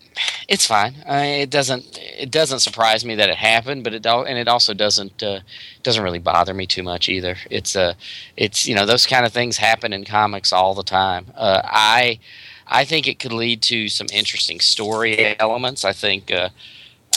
[0.49, 0.94] it's fine.
[1.07, 4.75] I, it doesn't it doesn't surprise me that it happened, but it and it also
[4.75, 5.40] doesn't uh,
[5.83, 7.37] doesn't really bother me too much either.
[7.51, 7.94] It's uh,
[8.37, 11.27] it's you know those kind of things happen in comics all the time.
[11.35, 12.21] Uh, I
[12.66, 15.85] I think it could lead to some interesting story elements.
[15.85, 16.51] I think uh,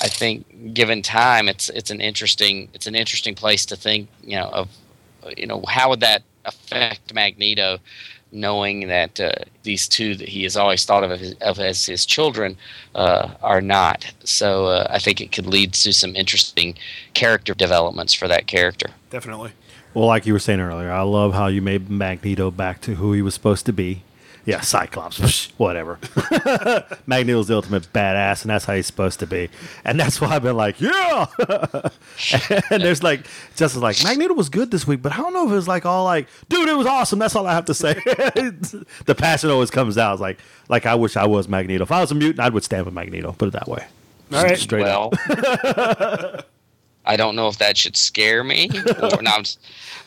[0.02, 4.10] I think given time, it's it's an interesting it's an interesting place to think.
[4.24, 4.70] You know of
[5.38, 7.78] you know how would that affect Magneto,
[8.32, 9.32] knowing that uh,
[9.64, 12.58] these two that he has always thought of, as, of as his children
[12.96, 14.12] uh, are not.
[14.24, 16.76] So uh, I think it could lead to some interesting
[17.14, 18.88] character developments for that character.
[19.12, 19.52] Definitely.
[19.94, 23.14] Well, like you were saying earlier, I love how you made Magneto back to who
[23.14, 24.04] he was supposed to be
[24.43, 25.99] yeah, Cyclops, whatever.
[27.06, 29.49] Magneto's the ultimate badass, and that's how he's supposed to be.
[29.86, 31.27] And that's why I've been like, yeah.
[32.71, 35.51] and there's like, just like, Magneto was good this week, but I don't know if
[35.51, 37.19] it was like all like, dude, it was awesome.
[37.19, 37.93] That's all I have to say.
[39.06, 40.13] the passion always comes out.
[40.13, 41.84] It's like, like I wish I was Magneto.
[41.84, 43.34] If I was a mutant, I would stand with Magneto.
[43.34, 43.86] Put it that way.
[44.34, 46.47] All right, straight well, up.
[47.06, 48.70] I don't know if that should scare me.
[49.02, 49.42] Or, no,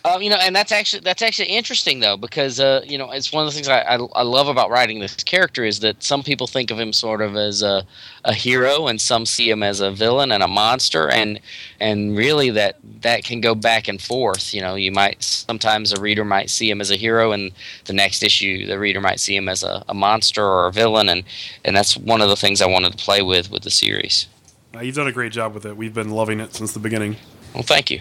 [0.07, 3.33] um, you know, and that's actually that's actually interesting though because uh, you know it's
[3.33, 6.23] one of the things I, I, I love about writing this character is that some
[6.23, 7.85] people think of him sort of as a,
[8.25, 11.41] a hero and some see him as a villain and a monster and
[11.81, 14.53] and really that that can go back and forth.
[14.53, 17.51] You know, you might sometimes a reader might see him as a hero and
[17.87, 21.09] the next issue the reader might see him as a, a monster or a villain
[21.09, 21.25] and
[21.65, 24.29] and that's one of the things I wanted to play with with the series.
[24.75, 25.77] Uh, you've done a great job with it.
[25.77, 27.17] We've been loving it since the beginning.
[27.55, 28.01] Well, thank you.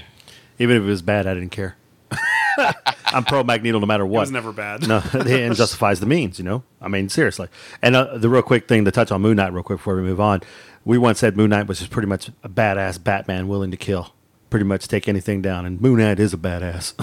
[0.60, 1.76] Even if it was bad, I didn't care.
[3.08, 4.20] I'm pro Magneto no matter what.
[4.20, 4.88] It was never bad.
[4.88, 6.38] no, the end justifies the means.
[6.40, 7.48] You know, I mean, seriously.
[7.82, 10.02] And uh, the real quick thing to touch on Moon Knight, real quick before we
[10.02, 10.42] move on,
[10.86, 14.14] we once said Moon Knight was just pretty much a badass Batman willing to kill,
[14.50, 16.94] pretty much take anything down, and Moon Knight is a badass.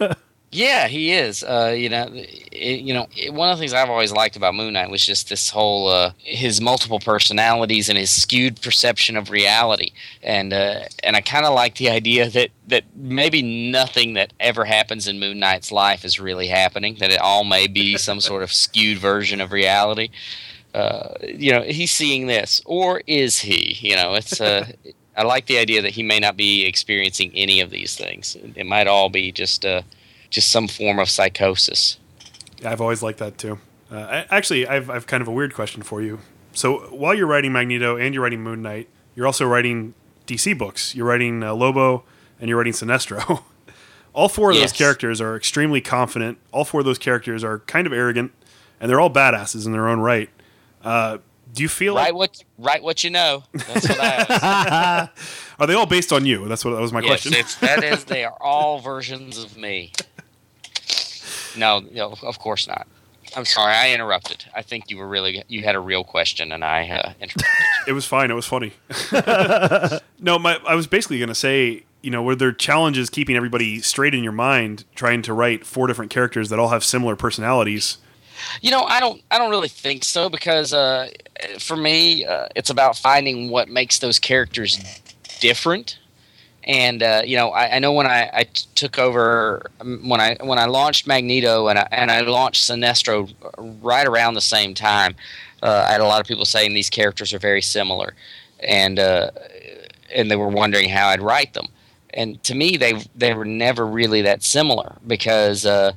[0.52, 1.44] Yeah, he is.
[1.44, 4.52] Uh, you know, it, you know, it, one of the things I've always liked about
[4.52, 9.30] Moon Knight was just this whole uh, his multiple personalities and his skewed perception of
[9.30, 9.92] reality,
[10.24, 14.64] and uh, and I kind of like the idea that that maybe nothing that ever
[14.64, 16.96] happens in Moon Knight's life is really happening.
[16.98, 20.10] That it all may be some sort of skewed version of reality.
[20.74, 23.76] Uh, you know, he's seeing this, or is he?
[23.88, 24.40] You know, it's.
[24.40, 24.66] Uh,
[25.16, 28.36] I like the idea that he may not be experiencing any of these things.
[28.54, 29.82] It might all be just uh,
[30.30, 31.98] just some form of psychosis.
[32.60, 33.58] Yeah, I've always liked that too.
[33.90, 36.20] Uh, actually, I've, I've kind of a weird question for you.
[36.52, 39.94] So while you're writing Magneto and you're writing Moon Knight, you're also writing
[40.26, 40.94] DC books.
[40.94, 42.04] You're writing uh, Lobo
[42.40, 43.42] and you're writing Sinestro.
[44.12, 44.70] all four of Yes.
[44.72, 46.38] those characters are extremely confident.
[46.52, 48.32] All four of those characters are kind of arrogant,
[48.80, 50.28] and they're all badasses in their own right.
[50.82, 51.18] Uh,
[51.52, 53.44] do you feel Write like what write what you know.
[53.52, 55.42] That's what I ask.
[55.60, 56.48] are they all based on you?
[56.48, 57.34] That's what that was my yes, question.
[57.34, 58.04] it's, that is.
[58.04, 59.92] They are all versions of me.
[61.56, 62.86] No, no, of course not.
[63.36, 64.44] I'm sorry, I interrupted.
[64.54, 67.44] I think you were really you had a real question, and I uh, interrupted.
[67.86, 68.30] It was fine.
[68.30, 68.72] It was funny.
[70.20, 73.80] no, my I was basically going to say, you know, were there challenges keeping everybody
[73.80, 77.98] straight in your mind, trying to write four different characters that all have similar personalities?
[78.60, 79.22] You know, I don't.
[79.30, 81.08] I don't really think so because uh,
[81.58, 84.78] for me, uh, it's about finding what makes those characters
[85.40, 85.98] different.
[86.64, 90.58] And uh, you know, I, I know when I took over um, when I when
[90.58, 93.32] I launched Magneto and I, and I launched Sinestro
[93.82, 95.14] right around the same time,
[95.62, 98.14] uh, I had a lot of people saying these characters are very similar,
[98.62, 99.30] and uh,
[100.14, 101.68] and they were wondering how I'd write them.
[102.12, 105.64] And to me, they they were never really that similar because.
[105.64, 105.92] Uh,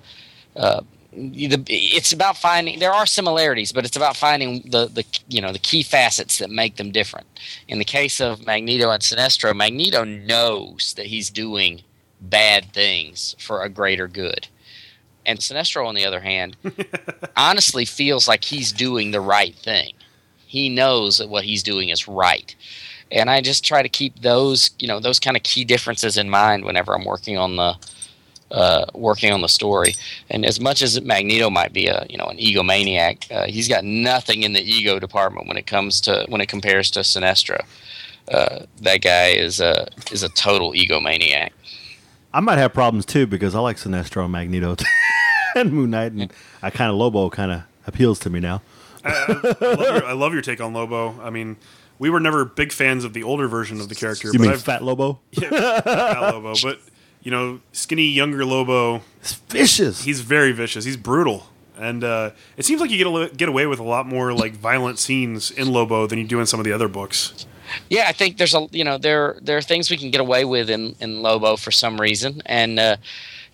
[0.55, 0.81] uh,
[1.15, 5.59] it's about finding there are similarities but it's about finding the, the you know the
[5.59, 7.27] key facets that make them different.
[7.67, 11.81] In the case of magneto and sinestro magneto knows that he's doing
[12.21, 14.47] bad things for a greater good.
[15.25, 16.57] And sinestro on the other hand
[17.37, 19.93] honestly feels like he's doing the right thing.
[20.45, 22.55] He knows that what he's doing is right.
[23.11, 26.29] And i just try to keep those you know those kind of key differences in
[26.29, 27.75] mind whenever i'm working on the
[28.53, 29.95] uh, working on the story.
[30.29, 33.83] And as much as Magneto might be a you know an egomaniac, uh, he's got
[33.83, 37.65] nothing in the ego department when it comes to when it compares to Sinestro.
[38.31, 41.49] Uh, that guy is a is a total egomaniac.
[42.33, 44.75] I might have problems too because I like Sinestro and Magneto
[45.55, 48.61] and Moon Knight, and I kind of Lobo kind of appeals to me now.
[49.03, 51.19] I, I, love your, I love your take on Lobo.
[51.21, 51.57] I mean,
[51.99, 54.29] we were never big fans of the older version of the character.
[54.29, 55.19] You but mean I've, Fat Lobo?
[55.31, 56.79] Yeah, Fat Lobo, but
[57.23, 60.03] you know, skinny younger Lobo, It's vicious.
[60.03, 60.85] he's very vicious.
[60.85, 64.05] He's brutal, and uh, it seems like you get a, get away with a lot
[64.05, 67.45] more like violent scenes in Lobo than you do in some of the other books.
[67.89, 70.45] Yeah, I think there's a you know there there are things we can get away
[70.45, 72.97] with in in Lobo for some reason, and uh,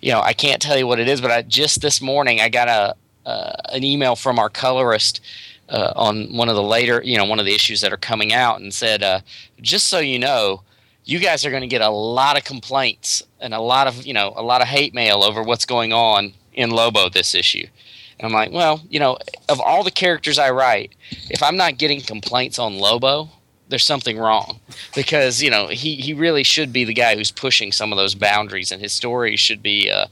[0.00, 2.48] you know I can't tell you what it is, but I just this morning I
[2.48, 2.96] got a
[3.28, 5.20] uh, an email from our colorist.
[5.68, 8.32] Uh, on one of the later, you know, one of the issues that are coming
[8.32, 9.20] out, and said, uh,
[9.62, 10.62] "Just so you know,
[11.10, 14.14] you guys are going to get a lot of complaints and a lot of, you
[14.14, 17.66] know, a lot of hate mail over what's going on in Lobo this issue."
[18.18, 19.18] And I'm like, "Well, you know,
[19.48, 20.94] of all the characters I write,
[21.30, 23.30] if I'm not getting complaints on Lobo,
[23.70, 24.60] there's something wrong
[24.94, 28.14] because you know he, he really should be the guy who's pushing some of those
[28.14, 30.06] boundaries and his stories should be uh,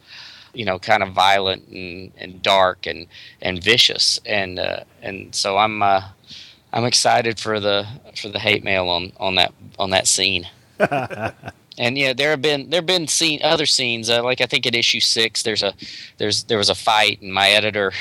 [0.55, 3.07] you know kind of violent and, and dark and
[3.43, 6.03] and vicious and uh, and so I'm uh,
[6.73, 10.49] I'm excited for the for the hate mail on on that on that scene.
[11.79, 14.67] And yeah, there have been there have been scene other scenes uh, like I think
[14.67, 15.75] at issue six there's a
[16.19, 17.93] there's there was a fight and my editor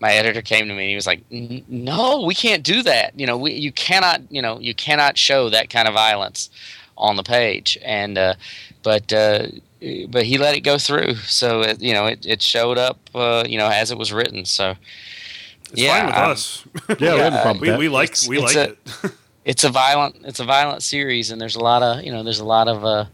[0.00, 3.18] my editor came to me and he was like no we can't do that.
[3.18, 6.50] You know we, you cannot you know you cannot show that kind of violence
[6.96, 7.76] on the page.
[7.84, 8.34] And uh,
[8.82, 9.48] but uh,
[10.08, 11.14] but he let it go through.
[11.16, 14.44] So it, you know it, it showed up uh, you know as it was written.
[14.44, 14.74] So
[15.72, 16.64] It's Yeah, fine with um, us.
[16.98, 18.78] Yeah, we Yeah, problem we, we like we like it.
[19.46, 22.40] it's a violent it's a violent series and there's a lot of you know there's
[22.40, 23.06] a lot of uh,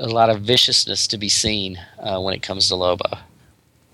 [0.00, 3.18] a lot of viciousness to be seen uh, when it comes to Lobo.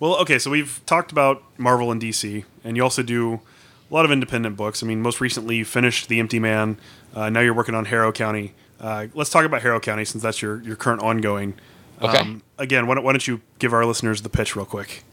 [0.00, 4.04] Well, okay, so we've talked about Marvel and DC, and you also do a lot
[4.04, 4.82] of independent books.
[4.82, 6.78] I mean, most recently you finished The Empty Man.
[7.14, 8.52] Uh, now you're working on Harrow County.
[8.78, 11.54] Uh, let's talk about Harrow County since that's your, your current ongoing.
[12.02, 12.36] Okay.
[12.58, 15.04] again, why don't, why don't you give our listeners the pitch real quick?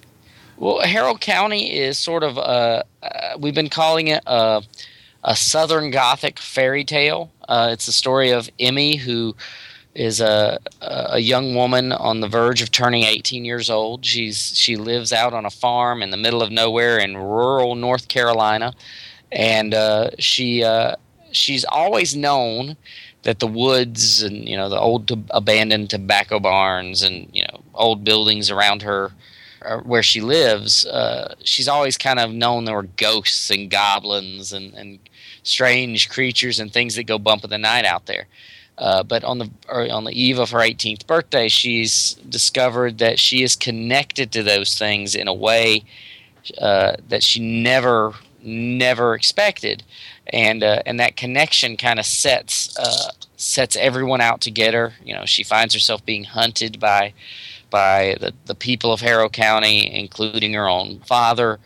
[0.58, 4.64] Well, Harrow County is sort of uh, uh, we've been calling it a,
[5.24, 7.32] a Southern Gothic fairy tale.
[7.48, 9.36] Uh, it's the story of Emmy, who
[9.94, 14.06] is a a young woman on the verge of turning 18 years old.
[14.06, 18.08] She's she lives out on a farm in the middle of nowhere in rural North
[18.08, 18.74] Carolina,
[19.32, 20.96] and uh, she uh,
[21.32, 22.78] she's always known
[23.24, 28.04] that the woods and you know the old abandoned tobacco barns and you know old
[28.04, 29.12] buildings around her
[29.64, 34.54] uh, where she lives, uh, she's always kind of known there were ghosts and goblins
[34.54, 34.98] and, and
[35.44, 38.28] strange creatures and things that go bump in the night out there.
[38.78, 43.44] Uh, but on the on the eve of her 18th birthday, she's discovered that she
[43.44, 45.84] is connected to those things in a way
[46.58, 49.84] uh, that she never never expected,
[50.28, 54.94] and uh, and that connection kind of sets uh, sets everyone out to get her.
[55.04, 57.14] You know, she finds herself being hunted by
[57.70, 61.60] by the, the people of Harrow County, including her own father.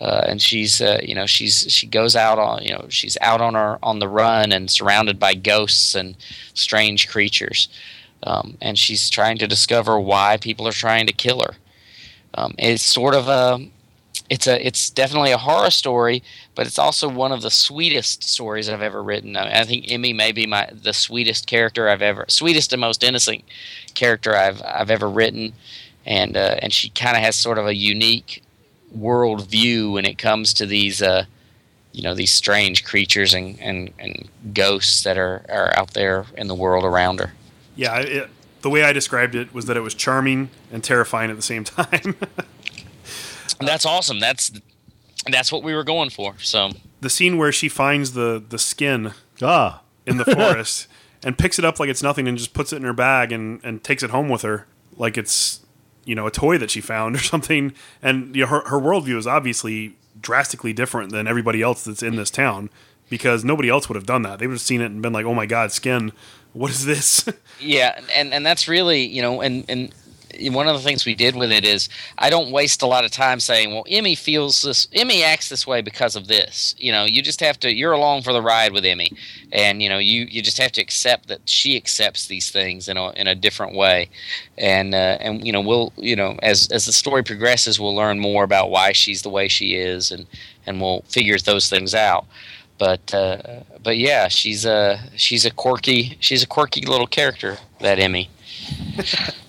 [0.00, 3.40] Uh, and she's uh, you know she's she goes out on you know she's out
[3.40, 6.16] on her on the run and surrounded by ghosts and
[6.54, 7.68] strange creatures,
[8.22, 11.54] um, and she's trying to discover why people are trying to kill her.
[12.34, 13.66] Um, it's sort of a
[14.28, 16.22] it's a it's definitely a horror story,
[16.54, 19.36] but it's also one of the sweetest stories I've ever written.
[19.36, 22.80] I, mean, I think Emmy may be my the sweetest character I've ever sweetest and
[22.80, 23.44] most innocent
[23.94, 25.54] character I've I've ever written,
[26.04, 28.42] and uh, and she kind of has sort of a unique
[28.96, 31.24] world view when it comes to these uh,
[31.92, 36.46] you know these strange creatures and, and, and ghosts that are, are out there in
[36.46, 37.32] the world around her.
[37.74, 38.30] Yeah, it,
[38.62, 41.64] the way I described it was that it was charming and terrifying at the same
[41.64, 42.16] time.
[43.60, 44.20] that's awesome.
[44.20, 44.52] That's
[45.30, 46.34] that's what we were going for.
[46.38, 50.86] So the scene where she finds the the skin Ah, in the forest
[51.22, 53.60] and picks it up like it's nothing and just puts it in her bag and,
[53.64, 55.60] and takes it home with her like it's
[56.06, 57.74] you know a toy that she found or something.
[58.02, 62.16] And you know, her, her worldview is obviously drastically different than everybody else that's in
[62.16, 62.70] this town
[63.10, 64.38] because nobody else would have done that.
[64.38, 66.12] They would have seen it and been like oh my god skin
[66.56, 67.28] what is this?
[67.58, 69.90] Yeah, and and that's really you know and and
[70.50, 73.10] one of the things we did with it is I don't waste a lot of
[73.10, 76.74] time saying, well, Emmy feels this, Emmy acts this way because of this.
[76.78, 79.10] You know, you just have to, you're along for the ride with Emmy,
[79.52, 82.96] and you know, you you just have to accept that she accepts these things in
[82.96, 84.08] a in a different way,
[84.58, 88.18] and uh, and you know, we'll you know, as as the story progresses, we'll learn
[88.18, 90.26] more about why she's the way she is, and
[90.66, 92.26] and we'll figure those things out.
[92.78, 97.98] But uh, but yeah, she's a she's a quirky she's a quirky little character that
[97.98, 98.28] Emmy.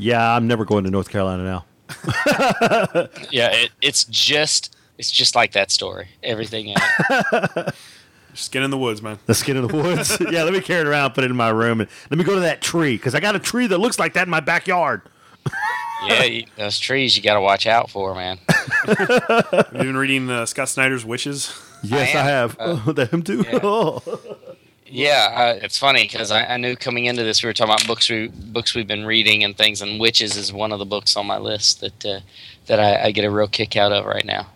[0.00, 1.64] yeah, I'm never going to North Carolina now.
[3.30, 6.08] yeah, it, it's just it's just like that story.
[6.22, 7.74] Everything in it.
[8.34, 10.16] skin in the woods man The skin in the woods.
[10.30, 12.34] yeah, let me carry it around, put it in my room, and let me go
[12.34, 15.02] to that tree because I got a tree that looks like that in my backyard.
[16.06, 18.38] yeah, you, those trees you got to watch out for, man.
[18.86, 22.56] have you been reading uh, scott snyder's Wytches Yes, I, I have.
[22.60, 22.82] am.
[22.86, 23.44] Oh, them too.
[23.46, 23.60] yeah.
[23.62, 24.02] Oh.
[24.90, 27.86] Yeah, uh, it's funny because I, I knew coming into this we were talking about
[27.86, 31.16] books we books we've been reading and things, and Wytches is one of the books
[31.16, 32.20] on my list that uh,
[32.66, 34.48] that I, I get a real kick out of right now.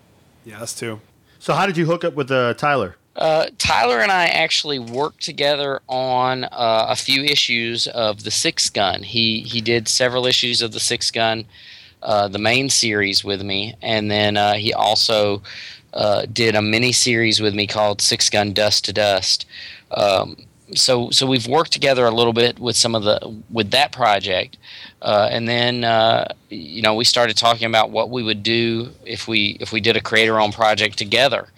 [0.44, 1.00] yeah us too
[1.38, 2.96] So, how did you hook up with uh, Tyler?
[3.16, 8.72] Uh, Tyler and I actually worked together on uh, a few issues of the Sixth
[8.72, 9.04] Gun.
[9.04, 11.44] He he did several issues of the Sixth Gun,
[12.02, 15.42] uh, the main series with me, and then uh, he also
[15.92, 19.46] uh, did a mini series with me called Sixth Gun Dust to Dust.
[19.90, 20.36] Um,
[20.74, 24.56] so so we've worked together a little bit with some of the with that project,
[25.02, 29.28] uh, and then uh, you know we started talking about what we would do if
[29.28, 31.48] we if we did a creator owned project together.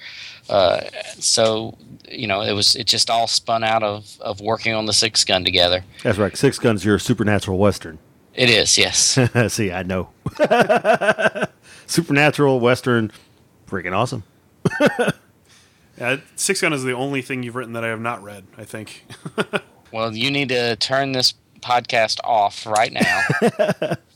[0.49, 0.81] Uh,
[1.19, 1.77] so
[2.09, 5.27] you know it was it just all spun out of of working on the Sixth
[5.27, 5.85] Gun together.
[6.03, 6.37] That's right.
[6.37, 7.99] Six Guns, your supernatural western.
[8.35, 9.19] It is yes.
[9.49, 10.11] See, I know.
[11.87, 13.11] supernatural western,
[13.67, 14.25] freaking awesome.
[15.99, 18.65] yeah Sixth Gun is the only thing you've written that i have not read i
[18.65, 19.05] think
[19.93, 23.23] well, you need to turn this podcast off right now.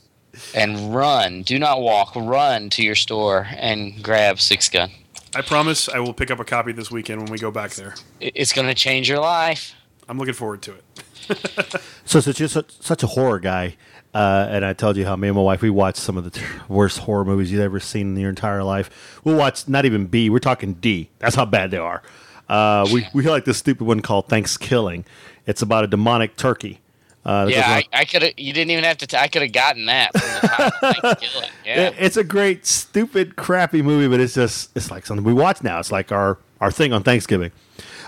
[0.55, 1.41] And run.
[1.41, 2.15] Do not walk.
[2.15, 4.89] Run to your store and grab Sixth Gun.
[5.35, 7.95] i promise i will pick up a copy this weekend when we go back there
[8.21, 9.73] It's going to change your life.
[10.07, 13.75] i'm looking forward to it So, since you're such, such a horror guy,
[14.13, 16.31] uh, and I told you how me and my wife we watched some of the
[16.31, 19.19] t- worst horror movies you've ever seen in your entire life.
[19.23, 21.09] We'll watch not even B, we're talking D.
[21.19, 22.01] That's how bad they are.
[22.49, 25.05] Uh, we we like this stupid one called Thanksgiving.
[25.47, 26.79] It's about a demonic turkey.
[27.23, 28.33] Uh, Yeah, I, I could have.
[28.37, 29.07] You didn't even have to.
[29.07, 31.41] T- I could have gotten that from the title.
[31.65, 31.87] Yeah.
[31.89, 35.63] It- It's a great, stupid, crappy movie, but it's just it's like something we watch
[35.63, 35.79] now.
[35.79, 37.51] It's like our our thing on Thanksgiving.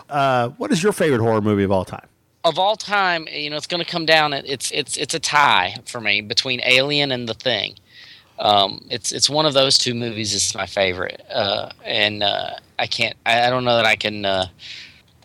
[0.09, 2.05] Uh, what is your favorite horror movie of all time?
[2.43, 4.33] Of all time, you know, it's going to come down.
[4.33, 7.75] It's it's it's a tie for me between Alien and The Thing.
[8.39, 12.87] Um, it's it's one of those two movies is my favorite, uh, and uh, I
[12.87, 13.15] can't.
[13.25, 14.25] I, I don't know that I can.
[14.25, 14.47] Uh,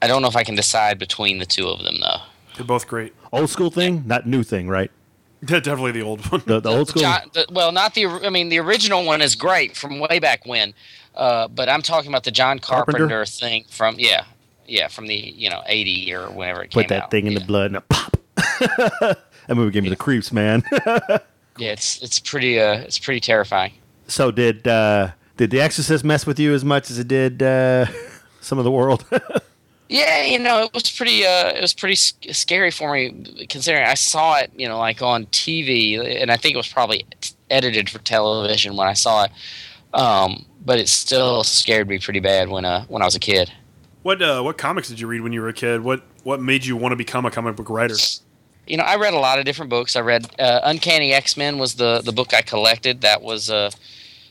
[0.01, 2.21] I don't know if I can decide between the two of them though.
[2.57, 4.91] they're both great Old school thing, not new thing, right?
[5.49, 7.01] Yeah, definitely the old one The, the old school.
[7.01, 8.07] John, the, well, not the.
[8.07, 10.75] I mean, the original one is great from way back when,
[11.15, 13.07] uh, but I'm talking about the John Carpenter?
[13.07, 14.25] Carpenter, thing from yeah,
[14.69, 17.11] yeah, from the you know '80 or whenever it came Put that out.
[17.11, 17.39] thing in yeah.
[17.41, 18.17] the blood and a pop.
[18.37, 19.17] that
[19.57, 20.63] movie gave me the creeps, man.
[21.61, 23.73] Yeah, it's it's pretty uh it's pretty terrifying.
[24.07, 27.87] so did uh, did The Exorcist mess with you as much as it did uh,
[28.41, 29.05] some of the world?
[29.89, 33.95] Yeah, you know, it was pretty uh it was pretty scary for me considering I
[33.95, 37.05] saw it, you know, like on TV and I think it was probably
[37.51, 39.33] edited for television when I saw it.
[39.95, 43.51] Um but it still scared me pretty bad when uh when I was a kid.
[44.09, 46.65] What uh, what comics did you read when you were a kid what what made
[46.65, 47.95] you want to become a comic book writer
[48.67, 49.97] You know, I read a lot of different books.
[49.97, 53.03] I read uh, Uncanny X Men was the the book I collected.
[53.03, 53.71] That was uh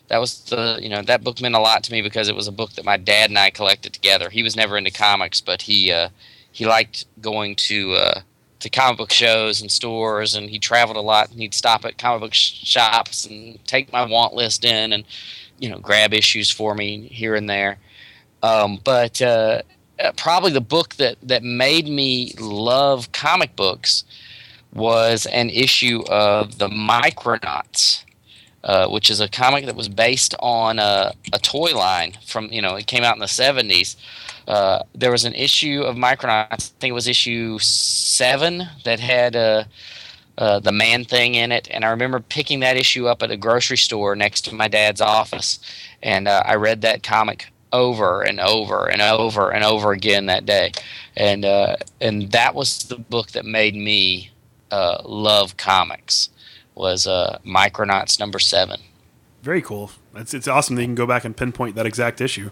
[0.08, 2.48] that was the you know that book meant a lot to me because it was
[2.48, 4.32] a book that my dad and I collected together.
[4.32, 6.10] He was never into comics, but he uh,
[6.52, 8.22] he liked going to uh,
[8.62, 11.30] to comic book shows and stores, and he traveled a lot.
[11.30, 15.04] And he'd stop at comic book sh- shops and take my want list in, and
[15.60, 17.78] you know grab issues for me here and there.
[18.44, 19.62] Um, but uh,
[20.00, 24.04] uh probably the book that that made me love comic books
[24.74, 28.04] was an issue of the Micronauts
[28.68, 32.62] uh, which is a comic that was based on a, a, toy line from you
[32.62, 33.96] know it came out in the 70s
[34.48, 39.36] uh, there was an issue of micronauts i think it was issue 7 that had
[39.36, 39.64] uh,
[40.38, 41.68] uh, the man thing in it.
[41.72, 45.02] And i remember picking that issue up at a grocery store next to my dad's
[45.02, 45.60] office.
[46.04, 50.46] And uh, i read that comic over and over and over and over again that
[50.46, 50.72] day
[51.16, 51.46] and
[52.00, 54.32] and that was the book that made me
[54.72, 56.30] love comics
[56.78, 58.80] was uh, Micronauts number seven.
[59.42, 59.92] Very cool.
[60.16, 62.50] It's it's awesome that you can go back and pinpoint that exact issue.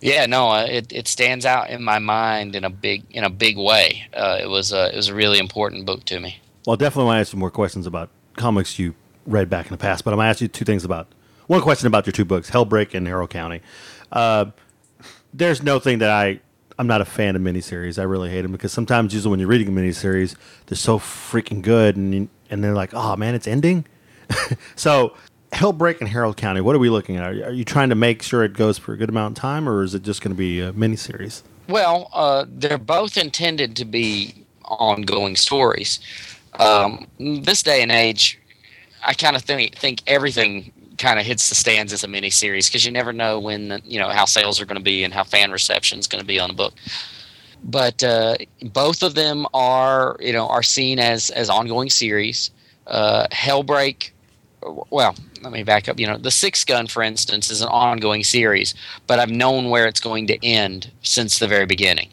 [0.00, 3.30] Yeah, no, uh, it, it stands out in my mind in a big in a
[3.30, 4.06] big way.
[4.12, 6.40] Uh, it was a it was a really important book to me.
[6.66, 8.94] Well, definitely want to ask you more questions about comics you
[9.26, 11.08] read back in the past, but I'm going to ask you two things about
[11.46, 13.60] one question about your two books, Hellbreak and Harrow County.
[14.10, 14.46] Uh,
[15.32, 16.40] there's no thing that I
[16.78, 17.98] I'm not a fan of miniseries.
[17.98, 20.34] I really hate them because sometimes, usually when you're reading a miniseries,
[20.66, 23.86] they're so freaking good, and you, and they're like, oh man, it's ending.
[24.76, 25.14] so,
[25.52, 27.22] Hellbreak and Harrow County, what are we looking at?
[27.22, 29.82] Are you trying to make sure it goes for a good amount of time, or
[29.82, 31.42] is it just going to be a miniseries?
[31.68, 36.00] Well, uh, they're both intended to be ongoing stories.
[36.58, 38.40] Um, this day and age,
[39.04, 42.68] I kind of think think everything kind of hits the stands as a mini series
[42.68, 45.24] because you never know when you know how sales are going to be and how
[45.24, 46.74] fan reception is going to be on a book
[47.64, 52.50] but uh, both of them are you know are seen as as ongoing series.
[52.86, 54.10] Uh, Hellbreak,
[54.90, 55.98] well, let me back up.
[55.98, 58.74] You know, the Sixth Gun, for instance, is an ongoing series,
[59.06, 62.10] but I've known where it's going to end since the very beginning.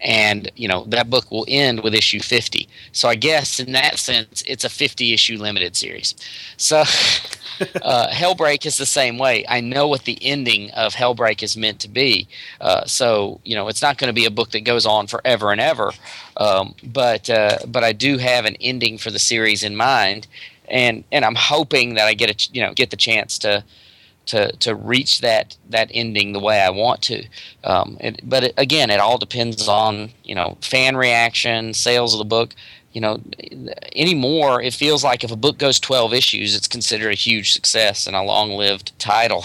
[0.00, 2.68] And you know that book will end with issue fifty.
[2.92, 6.14] So I guess in that sense, it's a fifty issue limited series.
[6.56, 6.84] So
[7.82, 9.44] uh, Hellbreak is the same way.
[9.48, 12.28] I know what the ending of Hellbreak is meant to be.
[12.60, 15.52] Uh, so you know, it's not going to be a book that goes on forever
[15.52, 15.92] and ever.
[16.36, 20.26] Um, but uh, but I do have an ending for the series in mind,
[20.68, 23.64] and and I'm hoping that I get a you know get the chance to.
[24.26, 27.26] To, to reach that that ending the way I want to,
[27.64, 32.18] um, it, but it, again, it all depends on you know fan reaction, sales of
[32.18, 32.54] the book
[32.92, 33.20] you know,
[33.96, 38.06] anymore, it feels like if a book goes 12 issues, it's considered a huge success
[38.06, 39.44] and a long lived title.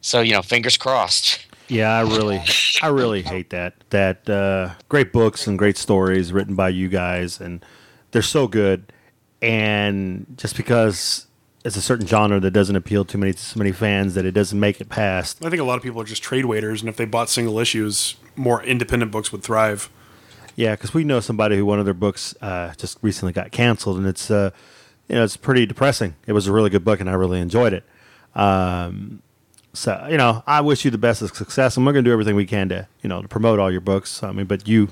[0.00, 1.46] So, you know, fingers crossed.
[1.68, 2.42] Yeah, I really,
[2.82, 3.74] I really hate that.
[3.90, 7.64] That uh, great books and great stories written by you guys, and
[8.10, 8.92] they're so good.
[9.40, 11.26] And just because
[11.64, 14.32] it's a certain genre that doesn't appeal to many to so many fans, that it
[14.32, 15.42] doesn't make it past.
[15.42, 17.58] I think a lot of people are just trade waiters, and if they bought single
[17.58, 19.88] issues, more independent books would thrive.
[20.56, 23.98] Yeah, because we know somebody who one of their books uh, just recently got canceled,
[23.98, 24.50] and it's uh,
[25.08, 26.14] you know it's pretty depressing.
[26.26, 27.84] It was a really good book, and I really enjoyed it.
[28.34, 29.22] Um,
[29.72, 32.12] so you know, I wish you the best of success, and we're going to do
[32.12, 34.22] everything we can to you know to promote all your books.
[34.22, 34.90] I mean, but you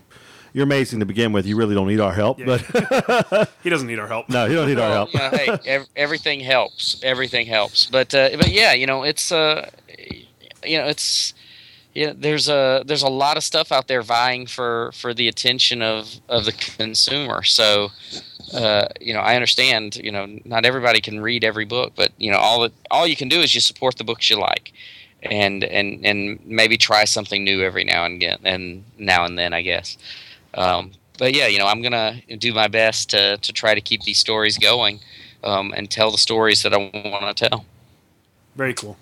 [0.52, 1.46] you're amazing to begin with.
[1.46, 2.46] You really don't need our help, yeah.
[2.46, 4.28] but he doesn't need our help.
[4.28, 5.12] No, he don't need our help.
[5.12, 7.00] You know, hey, ev- everything helps.
[7.02, 7.86] Everything helps.
[7.86, 9.70] But uh, but yeah, you know, it's uh,
[10.64, 11.34] you know, it's
[11.94, 15.82] yeah, there's a there's a lot of stuff out there vying for for the attention
[15.82, 17.42] of of the consumer.
[17.42, 17.90] So,
[18.54, 19.96] uh, you know, I understand.
[19.96, 23.16] You know, not everybody can read every book, but you know, all that all you
[23.16, 24.72] can do is you support the books you like,
[25.22, 29.52] and and and maybe try something new every now and again, and now and then,
[29.52, 29.98] I guess.
[30.54, 34.02] Um, but yeah, you know, I'm gonna do my best to to try to keep
[34.04, 35.00] these stories going,
[35.44, 37.66] um, and tell the stories that I want to tell.
[38.56, 38.96] Very cool.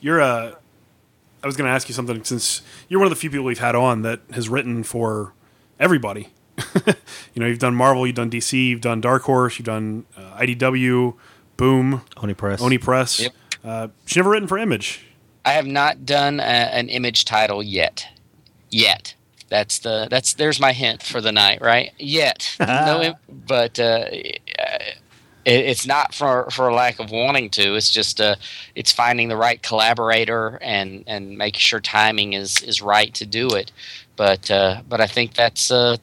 [0.00, 0.56] You're a
[1.42, 3.58] I was going to ask you something since you're one of the few people we've
[3.58, 5.32] had on that has written for
[5.78, 6.28] everybody.
[6.86, 10.38] you know, you've done Marvel, you've done DC, you've done Dark Horse, you've done uh,
[10.38, 11.14] IDW,
[11.56, 13.20] Boom, Oni Press, Oni Press.
[13.20, 13.32] Yep.
[13.64, 15.06] Uh, she's never written for Image.
[15.44, 18.06] I have not done a, an Image title yet.
[18.70, 19.14] Yet.
[19.48, 21.90] That's the that's there's my hint for the night, right?
[21.98, 24.06] Yet, no, but uh,
[25.44, 27.74] it's not for for lack of wanting to.
[27.74, 28.36] It's just uh,
[28.74, 33.48] it's finding the right collaborator and and making sure timing is is right to do
[33.50, 33.72] it.
[34.16, 35.96] But uh, but I think that's uh,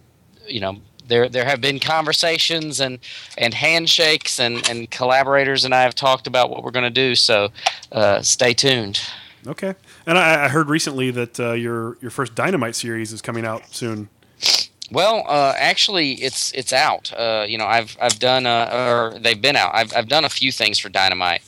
[0.47, 0.77] you know
[1.07, 2.99] there there have been conversations and
[3.37, 7.15] and handshakes and and collaborators and I have talked about what we're going to do.
[7.15, 7.49] So
[7.91, 8.99] uh, stay tuned.
[9.45, 9.75] Okay,
[10.05, 13.63] and I, I heard recently that uh, your your first Dynamite series is coming out
[13.73, 14.09] soon.
[14.91, 17.11] Well, uh, actually, it's it's out.
[17.13, 19.71] Uh, you know, I've I've done uh, or they've been out.
[19.73, 21.41] I've I've done a few things for Dynamite.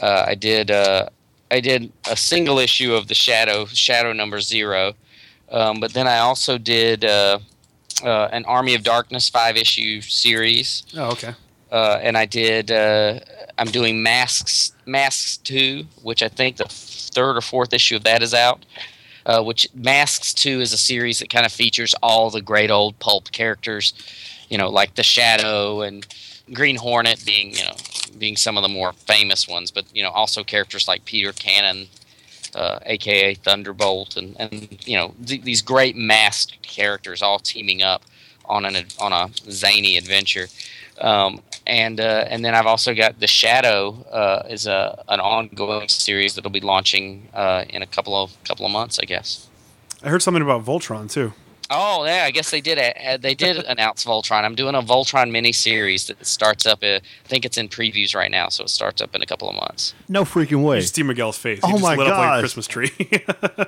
[0.00, 1.08] Uh, I did uh,
[1.50, 4.94] I did a single issue of the Shadow Shadow number zero,
[5.50, 7.38] um, but then I also did uh,
[8.04, 10.84] uh, an Army of Darkness five issue series.
[10.96, 11.34] Oh, okay.
[11.72, 12.70] Uh, and I did.
[12.70, 13.18] Uh,
[13.58, 18.22] I'm doing Masks Masks two, which I think the third or fourth issue of that
[18.22, 18.64] is out.
[19.26, 22.98] Uh, which Masks two is a series that kind of features all the great old
[22.98, 23.94] pulp characters,
[24.50, 26.06] you know, like the Shadow and
[26.52, 27.74] Green Hornet being you know
[28.18, 31.88] being some of the more famous ones, but you know also characters like Peter Cannon,
[32.54, 38.02] uh, aka Thunderbolt, and and you know th- these great masked characters all teaming up
[38.44, 40.48] on an on a zany adventure.
[41.00, 45.88] Um, and uh, and then I've also got the Shadow uh, is a an ongoing
[45.88, 49.48] series that'll be launching uh, in a couple of couple of months, I guess.
[50.02, 51.32] I heard something about Voltron too.
[51.70, 52.78] Oh yeah, I guess they did.
[52.78, 54.44] Uh, they did announce Voltron.
[54.44, 56.82] I'm doing a Voltron mini series that starts up.
[56.82, 59.48] Uh, I think it's in previews right now, so it starts up in a couple
[59.48, 59.94] of months.
[60.06, 60.76] No freaking way.
[60.76, 61.60] You see Miguel's face.
[61.62, 62.40] Oh he just my lit up like a.
[62.42, 62.90] Christmas tree.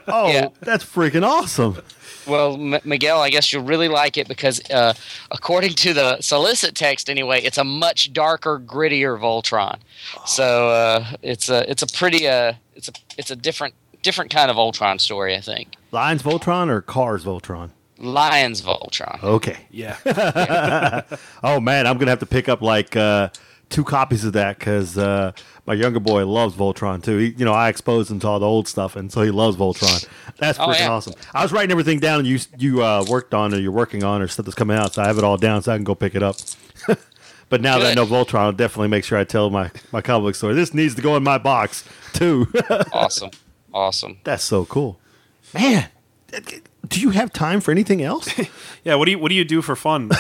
[0.09, 0.49] Oh, Yeah.
[0.61, 1.79] that's freaking awesome.
[2.27, 4.95] Well, M- Miguel, I guess you'll really like it because, uh,
[5.31, 9.79] according to the solicit text, anyway, it's a much darker, grittier Voltron.
[10.27, 14.51] So uh, it's a it's a pretty uh, it's a it's a different different kind
[14.51, 15.75] of Voltron story, I think.
[15.93, 17.71] Lions Voltron or Cars Voltron?
[17.99, 19.23] Lions Voltron.
[19.23, 19.59] Okay.
[19.71, 19.97] yeah.
[21.43, 23.29] Oh man, I'm gonna have to pick up like uh,
[23.71, 25.33] two copies of that because uh,
[25.67, 27.19] my younger boy loves Voltron too.
[27.19, 29.57] He, you know, I exposed him to all the old stuff, and so he loves
[29.57, 30.07] Voltron.
[30.39, 30.91] That's Oh, freaking yeah.
[30.91, 31.15] awesome.
[31.35, 34.29] I was writing everything down you you uh, worked on or you're working on or
[34.29, 36.15] stuff that's coming out, so I have it all down so I can go pick
[36.15, 36.37] it up.
[37.49, 40.25] but now that I know Voltron, I'll definitely make sure I tell my my comic
[40.29, 40.55] book story.
[40.55, 42.47] This needs to go in my box too.
[42.93, 43.31] Awesome,
[43.75, 44.19] awesome.
[44.25, 44.99] that's so cool,
[45.55, 45.89] man.
[46.89, 48.29] Do you have time for anything else?
[48.85, 48.95] Yeah.
[48.95, 50.11] What do you What do you do for fun?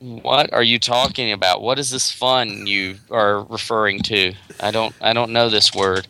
[0.00, 1.60] What are you talking about?
[1.60, 4.32] What is this fun you are referring to?
[4.58, 6.08] I don't I don't know this word.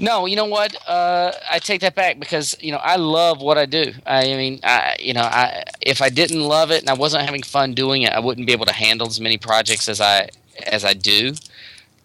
[0.00, 0.74] No, you know what?
[0.88, 3.92] Uh, I take that back because you know I love what I do.
[4.06, 7.44] I mean, I you know, I if I didn't love it and I wasn't having
[7.44, 10.28] fun doing it, I wouldn't be able to handle as many projects as I
[10.66, 11.34] as I do.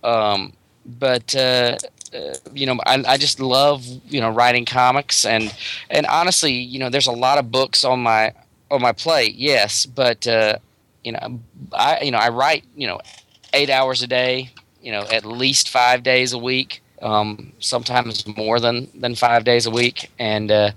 [0.03, 0.53] Um,
[0.85, 1.77] but uh,
[2.13, 5.51] uh, you know, I, I just love you know writing comics and
[5.89, 8.33] and honestly, you know, there's a lot of books on my
[8.69, 9.33] on my plate.
[9.33, 10.59] Yes, but uh,
[11.07, 11.39] you know,
[11.71, 12.99] I you know I write you know
[13.53, 14.51] eight hours a day.
[14.81, 16.81] You know, at least five days a week.
[17.01, 20.71] Um, sometimes more than than five days a week, and uh,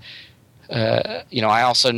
[0.69, 1.91] uh, you know, I also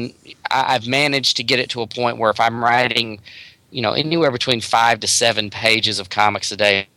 [0.50, 3.22] I, I've managed to get it to a point where if I'm writing,
[3.70, 6.88] you know, anywhere between five to seven pages of comics a day,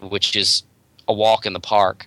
[0.00, 0.62] which is
[1.08, 2.06] a walk in the park,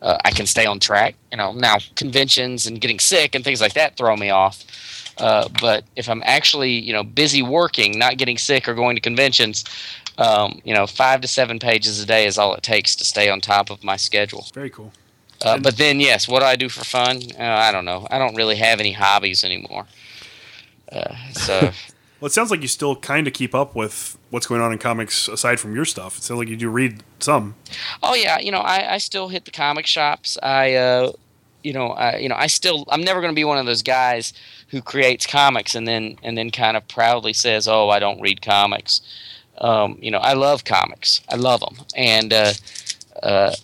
[0.00, 1.16] uh, I can stay on track.
[1.32, 4.64] You know, now conventions and getting sick and things like that throw me off.
[5.18, 9.00] Uh, but if I'm actually, you know, busy working, not getting sick or going to
[9.00, 9.64] conventions,
[10.18, 13.28] um, you know, five to seven pages a day is all it takes to stay
[13.28, 14.46] on top of my schedule.
[14.54, 14.92] Very cool.
[15.42, 17.20] Uh, but then, yes, what do I do for fun?
[17.38, 18.06] Uh, I don't know.
[18.10, 19.86] I don't really have any hobbies anymore.
[20.90, 21.70] Uh, so,
[22.20, 24.78] Well, it sounds like you still kind of keep up with what's going on in
[24.78, 26.18] comics aside from your stuff.
[26.18, 27.54] It sounds like you do read some.
[28.02, 30.36] oh yeah, you know, I, I still hit the comic shops.
[30.42, 31.12] I, uh,
[31.62, 33.82] you know, I, you know, I still, I'm never going to be one of those
[33.82, 34.32] guys
[34.68, 38.42] who creates comics and then and then kind of proudly says, "Oh, I don't read
[38.42, 39.00] comics."
[39.58, 41.20] Um, you know, I love comics.
[41.28, 42.52] I love them, and uh,
[43.22, 43.54] uh,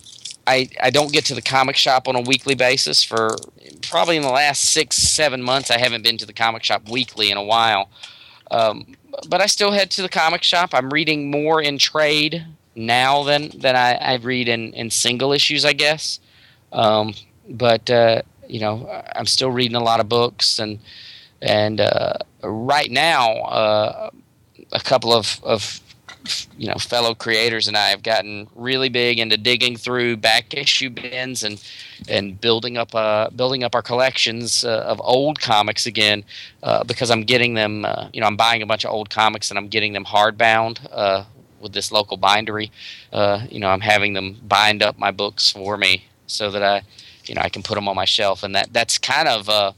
[0.47, 3.37] I I don't get to the comic shop on a weekly basis for
[3.83, 5.71] probably in the last six seven months.
[5.71, 7.91] I haven't been to the comic shop weekly in a while.
[8.51, 8.95] Um,
[9.29, 10.71] but I still head to the comic shop.
[10.73, 15.65] I'm reading more in trade now than than I, I read in, in single issues,
[15.65, 16.21] I guess.
[16.73, 17.15] Um,
[17.49, 20.79] but uh, you know, I'm still reading a lot of books, and
[21.43, 24.11] and uh, right now, uh,
[24.73, 25.81] a couple of of
[26.57, 30.91] you know fellow creators and I have gotten really big into digging through back issue
[30.91, 31.63] bins and
[32.09, 36.25] and building up uh building up our collections uh, of old comics again
[36.63, 39.51] uh, because I'm getting them uh, you know I'm buying a bunch of old comics
[39.51, 41.25] and I'm getting them hardbound uh,
[41.61, 42.71] with this local bindery.
[43.13, 46.83] Uh, you know I'm having them bind up my books for me so that I
[47.27, 49.73] you know I can put them on my shelf and that that's kind of uh,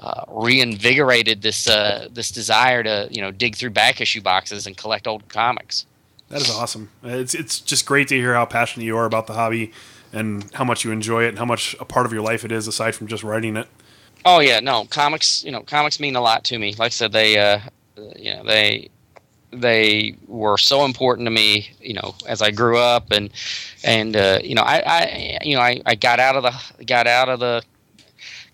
[0.00, 4.76] uh, reinvigorated this uh, this desire to you know dig through back issue boxes and
[4.76, 5.86] collect old comics.
[6.28, 6.90] That is awesome.
[7.02, 9.72] It's it's just great to hear how passionate you are about the hobby
[10.12, 12.52] and how much you enjoy it and how much a part of your life it
[12.52, 13.68] is aside from just writing it.
[14.24, 15.44] Oh yeah, no comics.
[15.44, 16.72] You know, comics mean a lot to me.
[16.72, 17.60] Like I said, they, uh,
[18.16, 18.90] you know, they
[19.50, 21.70] they were so important to me.
[21.80, 23.30] You know, as I grew up and
[23.84, 27.06] and uh, you know, I, I you know I, I got out of the got
[27.06, 27.62] out of the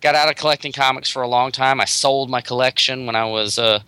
[0.01, 1.80] got out of collecting comics for a long time.
[1.80, 3.80] I sold my collection when I was uh,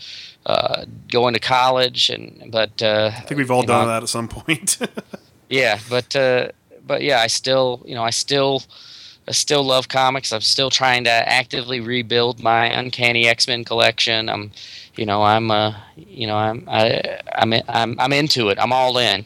[0.47, 4.09] uh, going to college, and but uh, I think we've all done know, that at
[4.09, 4.79] some point.
[5.49, 6.49] Yeah, but uh,
[6.87, 8.63] but yeah, I still, you know, I still,
[9.29, 10.33] I still love comics.
[10.33, 14.29] I'm still trying to actively rebuild my Uncanny X Men collection.
[14.29, 14.53] I'm,
[14.99, 18.59] you know, I'm, uh, you know, I'm, I, I'm, I'm, I'm into it.
[18.59, 19.25] I'm all in.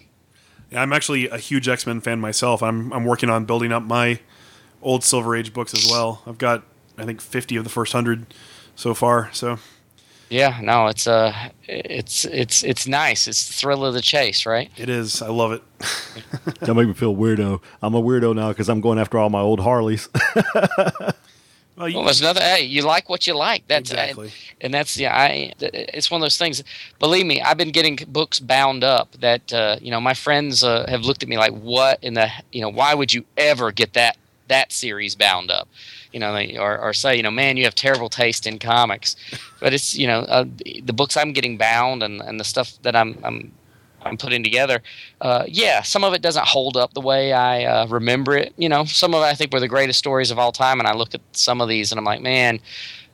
[0.71, 2.62] Yeah, I'm actually a huge X Men fan myself.
[2.62, 4.21] I'm I'm working on building up my
[4.83, 6.23] old Silver Age books as well.
[6.27, 6.62] I've got
[6.97, 8.27] I think 50 of the first hundred
[8.77, 9.31] so far.
[9.33, 9.59] So
[10.29, 13.27] Yeah, no, it's uh, it's it's it's nice.
[13.27, 14.71] It's the thrill of the chase, right?
[14.77, 15.23] it is.
[15.23, 15.62] I love it.
[16.61, 17.61] Don't make me feel weirdo.
[17.83, 20.09] I'm a weirdo now because I'm going after all my old Harleys.
[21.77, 22.41] Well, you, Well, there's another.
[22.41, 23.66] Hey, you like what you like.
[23.66, 24.33] That's Exactly.
[24.61, 25.16] and that's yeah.
[25.16, 26.62] I it's one of those things.
[26.99, 30.87] Believe me, I've been getting books bound up that uh, you know my friends uh,
[30.89, 33.95] have looked at me like, what in the you know why would you ever get
[33.95, 34.16] that
[34.49, 35.68] that series bound up?
[36.12, 39.14] You know, they, or, or say, you know, man, you have terrible taste in comics.
[39.61, 42.73] But it's you know uh, the, the books I'm getting bound and, and the stuff
[42.83, 43.53] that I'm I'm
[44.03, 44.80] I'm putting together.
[45.20, 48.53] Uh, yeah, some of it doesn't hold up the way I uh, remember it.
[48.57, 50.86] You know, some of it I think were the greatest stories of all time, and
[50.88, 52.61] I look at some of these and I'm like, man,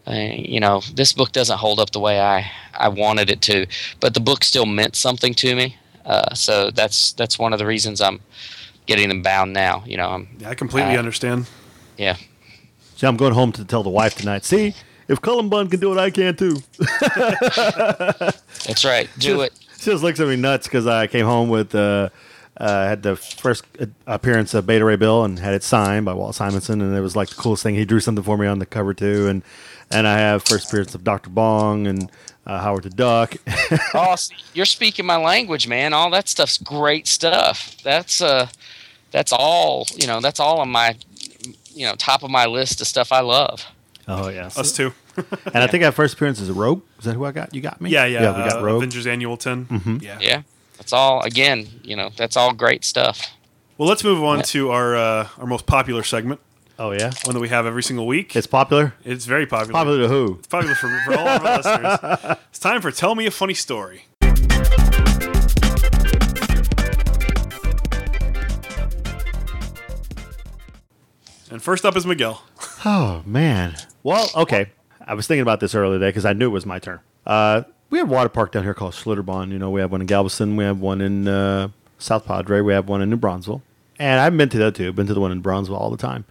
[0.06, 3.66] uh, you know, this book doesn't hold up the way I I wanted it to.
[4.00, 7.66] But the book still meant something to me, uh, so that's that's one of the
[7.66, 8.20] reasons I'm
[8.86, 9.82] getting them bound now.
[9.86, 11.46] You know, I'm yeah, I completely Uh, understand.
[11.98, 12.16] yeah.
[12.96, 14.44] See, I'm going home to tell the wife tonight.
[14.44, 14.72] See,
[15.08, 16.56] if Cullen Bunn can do it, I can too.
[18.66, 19.08] That's right.
[19.18, 19.52] Do it.
[19.86, 22.08] She just looks at me nuts because I came home with uh,
[22.56, 23.64] uh, had the first
[24.04, 27.14] appearance of Beta Ray Bill and had it signed by Walt Simonson, and it was
[27.14, 27.76] like the coolest thing.
[27.76, 29.44] He drew something for me on the cover too, and
[29.92, 32.10] and I have first appearance of Doctor Bong and
[32.48, 33.36] uh, Howard the Duck.
[33.94, 34.16] Oh,
[34.54, 35.92] you're speaking my language, man.
[35.92, 37.76] All that stuff's great stuff.
[37.84, 38.48] That's uh,
[39.12, 39.86] that's all.
[39.94, 40.96] You know, that's all on my,
[41.72, 43.64] you know, top of my list of stuff I love.
[44.08, 44.92] oh yeah, Us too.
[45.16, 46.82] and I think our first appearance is a Rogue.
[46.98, 47.54] Is that who I got?
[47.54, 47.90] You got me.
[47.90, 48.22] Yeah, yeah.
[48.22, 48.30] yeah.
[48.44, 48.76] We got uh, Rogue.
[48.78, 50.00] Avengers Annual 10.
[50.02, 50.18] Yeah.
[50.20, 50.42] Yeah,
[50.78, 51.22] that's all.
[51.22, 53.32] Again, you know, that's all great stuff.
[53.78, 56.40] Well, let's move on to our uh, our most popular segment,
[56.78, 58.34] Oh yeah, one that we have every single week.
[58.34, 58.94] it's popular.
[59.04, 59.70] It's very popular.
[59.70, 60.36] It's Popular to who?
[60.38, 62.36] It's popular for, for all of our listeners.
[62.50, 64.04] It's time for Tell Me a Funny Story.
[71.50, 72.42] And first up is Miguel.
[72.84, 73.76] Oh man.
[74.02, 74.70] Well, okay.
[75.06, 77.00] I was thinking about this earlier today because I knew it was my turn.
[77.24, 79.52] Uh, we have a water park down here called Schlitterbahn.
[79.52, 80.56] You know, we have one in Galveston.
[80.56, 82.60] We have one in uh, South Padre.
[82.60, 83.60] We have one in New Braunfels.
[83.98, 84.88] And I've been to that too.
[84.88, 86.24] I've Been to the one in Braunfels all the time.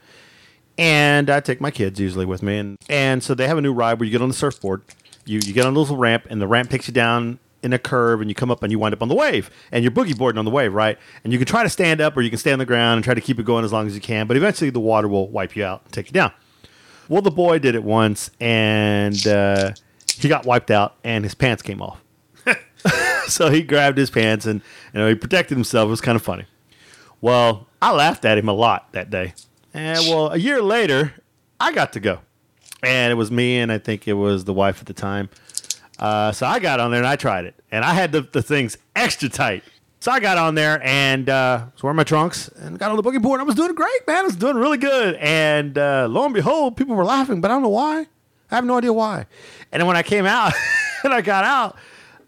[0.77, 3.71] And I take my kids usually with me, and and so they have a new
[3.71, 4.81] ride where you get on the surfboard.
[5.25, 7.79] You you get on a little ramp, and the ramp takes you down in a
[7.79, 10.17] curve, and you come up and you wind up on the wave, and you're boogie
[10.17, 10.97] boarding on the wave, right?
[11.23, 13.05] And you can try to stand up, or you can stay on the ground and
[13.05, 14.27] try to keep it going as long as you can.
[14.27, 16.33] But eventually, the water will wipe you out and take you down.
[17.07, 19.71] Well, the boy did it once, and uh,
[20.17, 22.01] he got wiped out, and his pants came off.
[23.27, 24.61] so he grabbed his pants, and
[24.93, 25.87] you know he protected himself.
[25.87, 26.45] It was kind of funny.
[27.21, 29.33] Well, I laughed at him a lot that day.
[29.73, 31.13] And well, a year later,
[31.59, 32.19] I got to go,
[32.81, 35.29] and it was me, and I think it was the wife at the time.
[35.99, 38.41] Uh, so I got on there and I tried it, and I had the, the
[38.41, 39.63] things extra tight.
[40.05, 43.01] So I got on there and uh, was wearing my trunks and got on the
[43.01, 43.39] boogie board.
[43.39, 44.17] I was doing great, man.
[44.17, 45.15] I was doing really good.
[45.15, 48.05] And uh, lo and behold, people were laughing, but I don't know why.
[48.51, 49.25] I have no idea why.
[49.71, 50.53] And then when I came out
[51.03, 51.75] and I got out,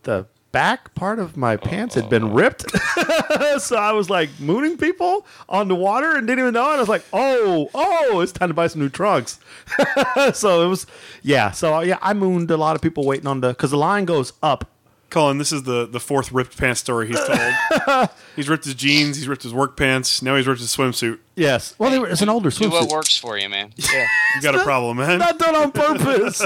[0.02, 2.66] the back part of my pants had been ripped.
[3.60, 6.72] so I was like mooning people on the water and didn't even know.
[6.72, 9.40] And I was like, oh, oh, it's time to buy some new trunks.
[10.34, 10.88] so it was,
[11.22, 11.52] yeah.
[11.52, 14.34] So yeah, I mooned a lot of people waiting on the, because the line goes
[14.42, 14.68] up.
[15.10, 18.10] Cullen, this is the, the fourth ripped pants story he's told.
[18.36, 21.20] he's ripped his jeans, he's ripped his work pants, now he's ripped his swimsuit.
[21.36, 21.76] Yes.
[21.78, 22.62] Well, they were, it's an older swimsuit.
[22.64, 23.74] Do what works for you, man.
[23.94, 24.08] Yeah.
[24.36, 25.18] You got a problem, man.
[25.20, 26.46] Not done on purpose.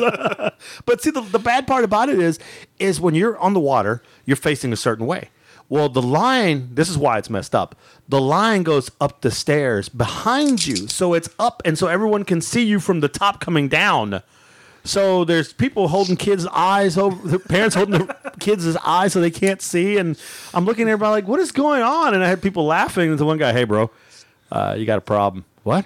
[0.86, 2.40] but see, the, the bad part about it is,
[2.80, 5.30] is when you're on the water, you're facing a certain way.
[5.68, 7.76] Well, the line, this is why it's messed up.
[8.08, 10.88] The line goes up the stairs behind you.
[10.88, 14.22] So it's up, and so everyone can see you from the top coming down.
[14.84, 19.32] So there's people holding kids' eyes over, the parents holding their kids' eyes so they
[19.32, 19.98] can't see.
[19.98, 20.20] And
[20.54, 22.14] I'm looking at everybody like, what is going on?
[22.14, 23.12] And I had people laughing.
[23.12, 23.92] And the one guy, hey, bro,
[24.52, 25.46] uh, you got a problem.
[25.64, 25.86] What?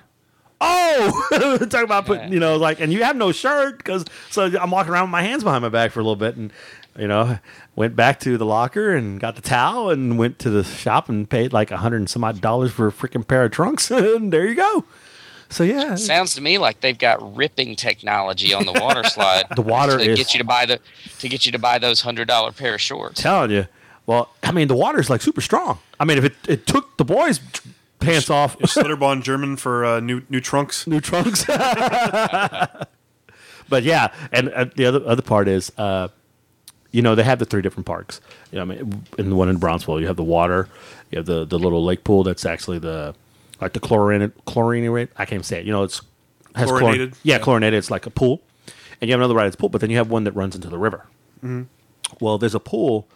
[0.61, 1.27] Oh,
[1.69, 4.93] talking about putting, you know, like, and you have no shirt because, so I'm walking
[4.93, 6.37] around with my hands behind my back for a little bit.
[6.37, 6.51] And,
[6.97, 7.37] you know,
[7.75, 11.29] went back to the locker and got the towel and went to the shop and
[11.29, 13.91] paid like a hundred and some odd dollars for a freaking pair of trunks.
[13.91, 14.85] and there you go.
[15.49, 15.95] So, yeah.
[15.95, 19.45] Sounds to me like they've got ripping technology on the water slide.
[19.55, 20.79] The water to is- get you to buy the
[21.19, 23.21] to get you to buy those hundred dollar pair of shorts.
[23.21, 23.67] telling you.
[24.07, 25.79] Well, I mean, the water's like super strong.
[25.99, 27.39] I mean, if it, it took the boys'
[27.99, 30.85] pants off, Schlitterbahn German for uh, new new trunks.
[30.85, 31.43] new trunks.
[33.69, 36.09] but yeah, and uh, the other other part is, uh,
[36.91, 38.21] you know, they have the three different parks.
[38.51, 40.69] You know, I mean, in the one in Brownsville, you have the water,
[41.11, 43.15] you have the the little lake pool that's actually the
[43.61, 45.09] like the chlorine chlorine rate.
[45.17, 45.65] I can't say it.
[45.65, 46.01] You know, it's
[46.55, 47.13] has chlor- Chlorinated?
[47.23, 47.39] yeah, Yeah.
[47.43, 47.77] chlorinated.
[47.77, 48.41] It's like a pool,
[49.01, 50.55] and you have another ride that's a pool, but then you have one that runs
[50.55, 51.05] into the river.
[51.43, 51.63] Mm-hmm.
[52.19, 53.07] Well, there's a pool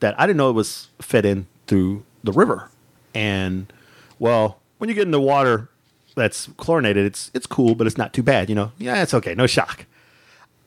[0.00, 2.70] that I didn't know it was fed in through the river,
[3.14, 3.72] and
[4.18, 5.68] well, when you get in the water
[6.14, 8.48] that's chlorinated, it's it's cool, but it's not too bad.
[8.48, 9.86] You know, yeah, it's okay, no shock.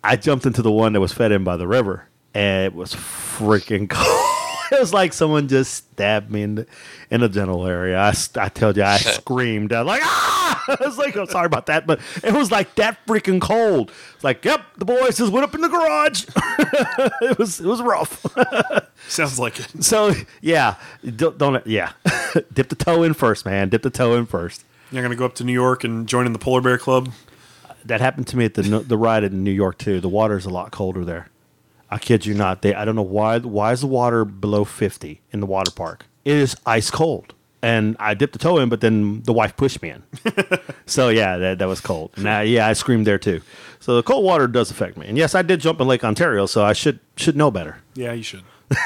[0.04, 2.94] I jumped into the one that was fed in by the river, and it was
[2.94, 4.41] freaking cold.
[4.72, 6.68] It was like someone just stabbed me in the
[7.10, 8.00] in the genital area.
[8.00, 9.74] I tell you, I screamed.
[9.74, 10.42] I was like, ah!
[10.68, 13.92] I was like, I'm sorry about that, but it was like that freaking cold.
[14.16, 16.26] It's like, yep, the boys just went up in the garage.
[17.22, 18.26] it was it was rough.
[19.08, 19.84] Sounds like it.
[19.84, 20.76] so yeah,
[21.16, 21.94] don't, don't yeah,
[22.54, 23.70] dip the toe in first, man.
[23.70, 24.64] Dip the toe in first.
[24.92, 27.12] You're gonna go up to New York and join in the polar bear club.
[27.86, 30.00] That happened to me at the the ride in New York too.
[30.00, 31.31] The water's a lot colder there.
[31.92, 32.62] I kid you not.
[32.62, 36.06] They I don't know why why is the water below 50 in the water park?
[36.26, 37.34] It is ice cold.
[37.64, 40.02] And I dipped the toe in, but then the wife pushed me in.
[40.88, 42.10] so yeah, that, that was cold.
[42.16, 43.42] And I, yeah, I screamed there too.
[43.80, 45.06] So the cold water does affect me.
[45.08, 47.78] And yes, I did jump in Lake Ontario, so I should should know better.
[47.94, 48.44] Yeah, you should.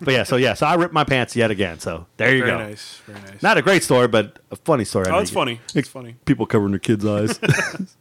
[0.00, 1.78] But yeah, so yeah, so I ripped my pants yet again.
[1.78, 2.58] So there you Very go.
[2.58, 3.00] nice.
[3.06, 3.42] Very nice.
[3.42, 5.06] Not a great story, but a funny story.
[5.08, 5.60] Oh, it's funny.
[5.72, 6.16] It's funny.
[6.24, 7.38] People covering their kids' eyes.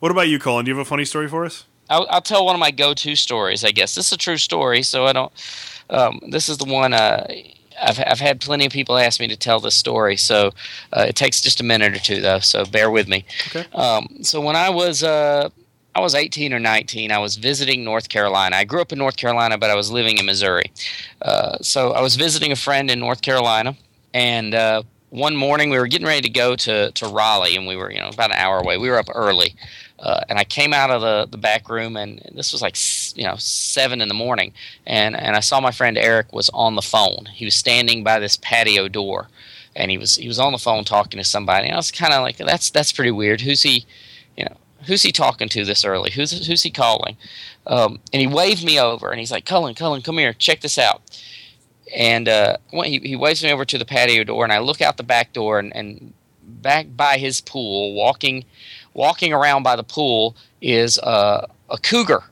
[0.00, 0.64] What about you, Cullen?
[0.64, 1.64] Do you have a funny story for us?
[1.90, 3.64] I'll, I'll tell one of my go-to stories.
[3.64, 5.32] I guess this is a true story, so I don't.
[5.90, 7.26] Um, this is the one uh,
[7.80, 10.52] I've I've had plenty of people ask me to tell this story, so
[10.92, 12.38] uh, it takes just a minute or two though.
[12.38, 13.24] So bear with me.
[13.48, 13.66] Okay.
[13.72, 15.50] Um, so when I was uh,
[15.94, 18.56] I was 18 or 19, I was visiting North Carolina.
[18.56, 20.72] I grew up in North Carolina, but I was living in Missouri.
[21.20, 23.76] Uh, so I was visiting a friend in North Carolina,
[24.14, 27.76] and uh, one morning we were getting ready to go to, to Raleigh, and we
[27.76, 28.78] were you know about an hour away.
[28.78, 29.54] We were up early,
[30.02, 32.76] uh, and I came out of the, the back room, and this was like
[33.16, 34.52] you know seven in the morning,
[34.84, 37.26] and and I saw my friend Eric was on the phone.
[37.32, 39.28] He was standing by this patio door,
[39.76, 41.66] and he was he was on the phone talking to somebody.
[41.66, 43.42] And I was kind of like, that's that's pretty weird.
[43.42, 43.86] Who's he?
[44.36, 46.10] You know, who's he talking to this early?
[46.10, 47.16] Who's who's he calling?
[47.68, 50.78] Um, and he waved me over, and he's like, Cullen, Cullen, come here, check this
[50.78, 51.00] out.
[51.96, 54.96] And uh, he, he waves me over to the patio door, and I look out
[54.96, 58.44] the back door, and, and back by his pool, walking
[58.94, 62.24] walking around by the pool, is uh, a cougar,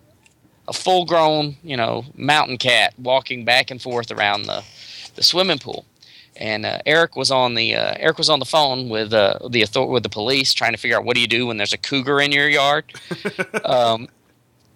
[0.68, 4.62] a full grown, you know, mountain cat walking back and forth around the,
[5.16, 5.84] the swimming pool.
[6.36, 9.62] And uh, Eric was on the uh, Eric was on the phone with uh, the
[9.62, 11.78] author- with the police trying to figure out what do you do when there's a
[11.78, 12.84] cougar in your yard.
[13.64, 14.08] um,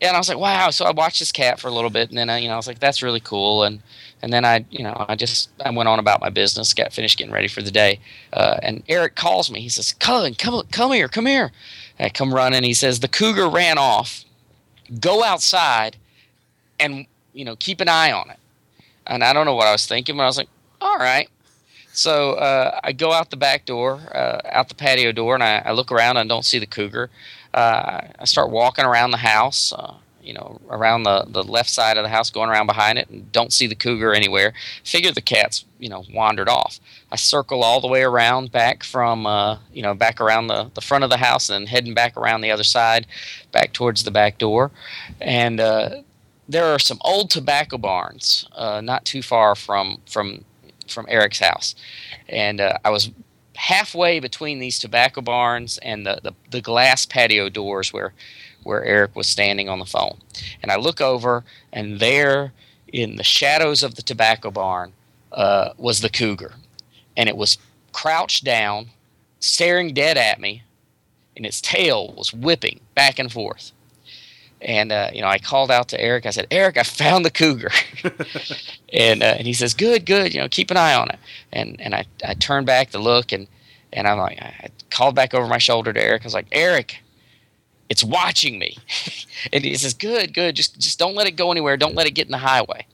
[0.09, 0.71] and I was like, wow.
[0.71, 2.57] So I watched this cat for a little bit, and then I, you know I
[2.57, 3.65] was like, that's really cool.
[3.65, 3.81] And
[4.23, 7.19] and then I you know I just I went on about my business, got finished
[7.19, 8.01] getting ready for the day.
[8.33, 9.61] Uh, and Eric calls me.
[9.61, 11.53] He says, Cullen, come come here, come here.
[11.99, 12.63] And I come running.
[12.63, 14.25] He says the cougar ran off.
[15.01, 15.97] Go outside,
[16.79, 18.39] and you know keep an eye on it.
[19.07, 20.49] And I don't know what I was thinking, but I was like,
[20.81, 21.29] all right.
[21.93, 25.63] So uh, I go out the back door, uh, out the patio door, and I,
[25.65, 27.09] I look around and don't see the cougar.
[27.55, 31.97] Uh, I start walking around the house, uh, you know, around the, the left side
[31.97, 34.53] of the house, going around behind it, and don't see the cougar anywhere.
[34.83, 36.81] Figure the cat's, you know, wandered off.
[37.13, 40.81] I circle all the way around back from, uh, you know, back around the, the
[40.81, 43.07] front of the house and heading back around the other side,
[43.53, 44.71] back towards the back door.
[45.21, 46.03] And uh,
[46.49, 50.45] there are some old tobacco barns uh, not too far from, from
[50.89, 51.75] from Eric's house,
[52.29, 53.11] and uh, I was
[53.65, 58.13] halfway between these tobacco barns and the, the, the glass patio doors where
[58.63, 60.19] where Eric was standing on the phone.
[60.63, 62.55] And I look over, and there,
[62.89, 64.95] in the shadows of the tobacco barn,
[65.33, 66.55] uh, was the cougar,
[67.15, 67.59] and it was
[67.93, 68.89] crouched down,
[69.41, 70.63] staring dead at me,
[71.37, 73.73] and its tail was whipping back and forth.
[74.65, 76.25] And uh, you know, I called out to Eric.
[76.25, 77.71] I said, "Eric, I found the cougar."
[78.93, 80.35] and uh, and he says, "Good, good.
[80.35, 81.19] You know, keep an eye on it."
[81.53, 83.47] And and I, I turned back to look, and
[83.93, 86.23] and I'm like, I called back over my shoulder to Eric.
[86.23, 87.03] I was like, "Eric,
[87.91, 88.79] it's watching me."
[89.53, 90.57] and he says, "Good, good.
[90.57, 91.77] Just just don't let it go anywhere.
[91.77, 92.87] Don't let it get in the highway."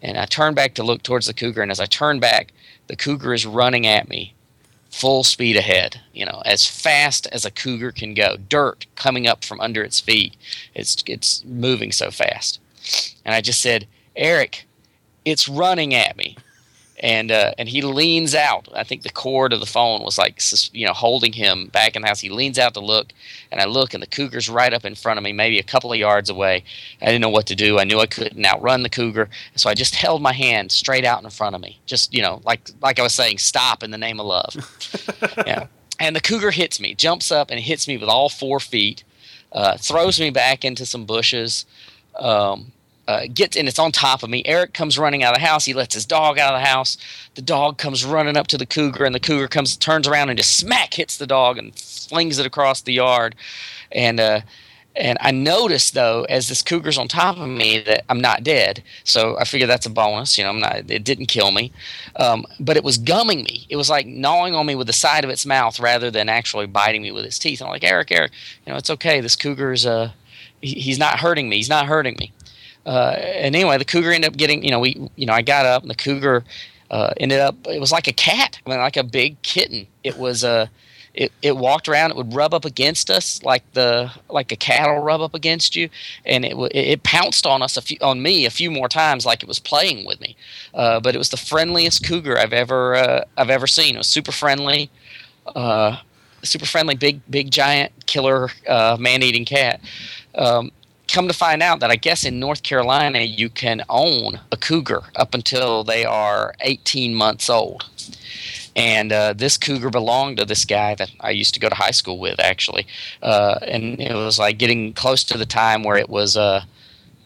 [0.00, 2.52] And I turned back to look towards the cougar, and as I turned back,
[2.86, 4.34] the cougar is running at me,
[4.92, 6.00] full speed ahead.
[6.12, 8.36] You know, as fast as a cougar can go.
[8.36, 10.36] Dirt coming up from under its feet.
[10.74, 12.60] It's it's moving so fast.
[13.24, 14.66] And I just said, Eric,
[15.24, 16.36] it's running at me.
[17.02, 18.68] And uh, and he leans out.
[18.74, 20.40] I think the cord of the phone was like
[20.72, 22.20] you know holding him back in the house.
[22.20, 23.12] He leans out to look,
[23.50, 25.92] and I look, and the cougar's right up in front of me, maybe a couple
[25.92, 26.62] of yards away.
[27.00, 27.80] I didn't know what to do.
[27.80, 31.24] I knew I couldn't outrun the cougar, so I just held my hand straight out
[31.24, 33.98] in front of me, just you know, like like I was saying, stop in the
[33.98, 34.54] name of love.
[35.46, 35.66] yeah.
[35.98, 39.04] And the cougar hits me, jumps up and hits me with all four feet,
[39.52, 41.66] uh, throws me back into some bushes.
[42.18, 42.72] Um,
[43.08, 44.42] uh, gets and it's on top of me.
[44.44, 45.64] Eric comes running out of the house.
[45.64, 46.96] He lets his dog out of the house.
[47.34, 50.38] The dog comes running up to the cougar, and the cougar comes, turns around, and
[50.38, 53.34] just smack hits the dog and flings it across the yard.
[53.90, 54.40] And uh,
[54.94, 58.82] and I noticed though, as this cougar's on top of me, that I'm not dead.
[59.04, 60.36] So I figure that's a bonus.
[60.36, 60.90] You know, I'm not.
[60.90, 61.72] It didn't kill me,
[62.16, 63.66] um, but it was gumming me.
[63.68, 66.66] It was like gnawing on me with the side of its mouth rather than actually
[66.66, 67.60] biting me with its teeth.
[67.60, 68.32] And I'm like, Eric, Eric,
[68.66, 69.20] you know, it's okay.
[69.20, 70.12] This cougar's uh,
[70.60, 71.56] he, he's not hurting me.
[71.56, 72.32] He's not hurting me.
[72.84, 74.64] Uh, and anyway, the cougar ended up getting.
[74.64, 75.08] You know, we.
[75.16, 76.44] You know, I got up, and the cougar
[76.90, 77.54] uh, ended up.
[77.66, 78.58] It was like a cat.
[78.66, 79.86] I mean, like a big kitten.
[80.02, 80.50] It was a.
[80.50, 80.66] Uh,
[81.14, 84.98] it, it walked around it would rub up against us like the like a cattle
[84.98, 85.90] rub up against you
[86.24, 89.42] and it it pounced on us a few on me a few more times like
[89.42, 90.34] it was playing with me
[90.74, 94.06] uh, but it was the friendliest cougar I've ever uh, I've ever seen it was
[94.06, 94.90] super friendly
[95.54, 95.98] uh,
[96.42, 98.48] super friendly big big giant killer
[98.98, 99.80] man eating cat
[100.34, 100.72] um,
[101.12, 105.02] come to find out that I guess in North Carolina you can own a cougar
[105.16, 107.84] up until they are 18 months old
[108.74, 111.90] and uh, this cougar belonged to this guy that I used to go to high
[111.90, 112.86] school with, actually.
[113.22, 116.64] Uh, and it was like getting close to the time where it was, uh,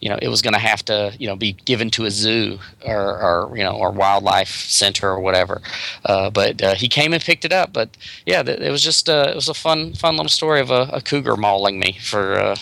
[0.00, 2.58] you know, it was going to have to, you know, be given to a zoo
[2.84, 5.62] or, or you know, or wildlife center or whatever.
[6.04, 7.72] Uh, but uh, he came and picked it up.
[7.72, 7.90] But
[8.26, 11.00] yeah, it was just, uh, it was a fun, fun little story of a, a
[11.00, 12.56] cougar mauling me for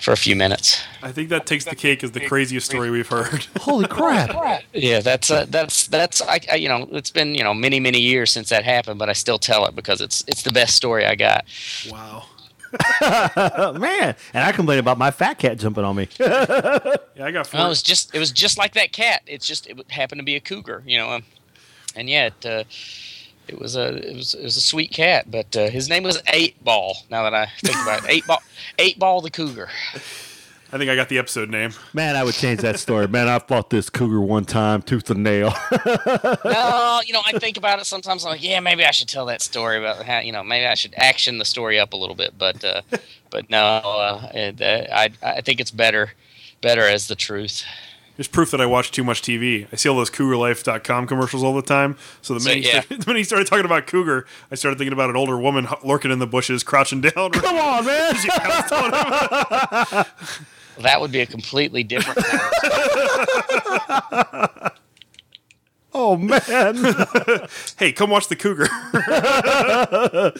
[0.00, 0.82] for a few minutes.
[1.02, 3.46] I think that takes the cake as the craziest story we've heard.
[3.60, 4.62] Holy crap!
[4.72, 8.00] yeah, that's uh, that's that's I, I, you know it's been you know many many
[8.00, 11.04] years since that happened, but I still tell it because it's it's the best story
[11.06, 11.44] I got.
[11.90, 12.24] Wow.
[13.00, 16.08] Man, and I complain about my fat cat jumping on me.
[16.20, 17.52] yeah, I got.
[17.52, 19.22] Well, it was just it was just like that cat.
[19.26, 21.24] It's just it happened to be a cougar, you know, um,
[21.96, 22.64] and yeah, it, uh,
[23.50, 26.22] it was a it was it was a sweet cat, but uh, his name was
[26.28, 26.96] Eight Ball.
[27.10, 28.42] Now that I think about it, Eight Ball,
[28.78, 29.68] Eight Ball the Cougar.
[30.72, 31.72] I think I got the episode name.
[31.92, 33.08] Man, I would change that story.
[33.08, 35.52] Man, I fought this cougar one time, tooth and nail.
[36.44, 38.24] no, you know, I think about it sometimes.
[38.24, 40.74] I'm like, yeah, maybe I should tell that story about how, you know, maybe I
[40.74, 42.38] should action the story up a little bit.
[42.38, 42.82] But, uh,
[43.30, 46.12] but no, uh, it, uh, I, I think it's better,
[46.60, 47.64] better as the truth.
[48.20, 49.66] There's proof that I watch too much TV.
[49.72, 51.96] I see all those CougarLife.com commercials all the time.
[52.20, 52.98] So the minute, so, yeah.
[53.04, 56.18] when he started talking about cougar, I started thinking about an older woman lurking in
[56.18, 57.12] the bushes, crouching down.
[57.30, 58.12] Come on, man!
[60.80, 62.18] that would be a completely different.
[66.02, 66.40] Oh man!
[67.78, 68.66] hey, come watch the cougar.
[68.70, 70.32] I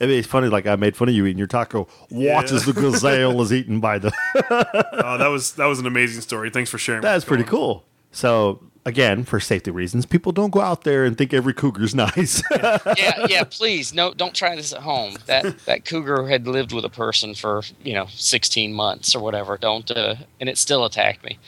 [0.00, 0.46] mean, it's funny.
[0.46, 1.88] Like I made fun of you eating your taco.
[2.08, 2.72] Watches yeah.
[2.72, 4.12] the gazelle is eaten by the.
[5.04, 6.50] oh, that was that was an amazing story.
[6.50, 7.02] Thanks for sharing.
[7.02, 7.84] That's pretty cool.
[8.12, 12.40] So again, for safety reasons, people don't go out there and think every cougar's nice.
[12.52, 13.42] yeah, yeah.
[13.42, 15.16] Please, no, don't try this at home.
[15.26, 19.58] That that cougar had lived with a person for you know 16 months or whatever.
[19.58, 21.40] Don't, uh, and it still attacked me.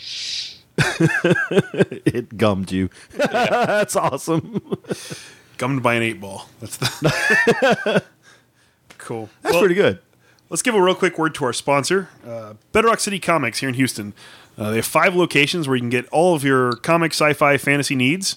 [0.78, 2.90] it gummed you.
[3.16, 4.62] That's awesome.
[5.58, 6.48] Gummed by an eight ball.
[6.60, 8.02] That's the
[8.98, 9.28] cool.
[9.42, 10.00] That's well, pretty good.
[10.50, 13.74] Let's give a real quick word to our sponsor, uh, Bedrock City Comics here in
[13.76, 14.12] Houston.
[14.56, 17.96] Uh, they have five locations where you can get all of your comic, sci-fi, fantasy
[17.96, 18.36] needs.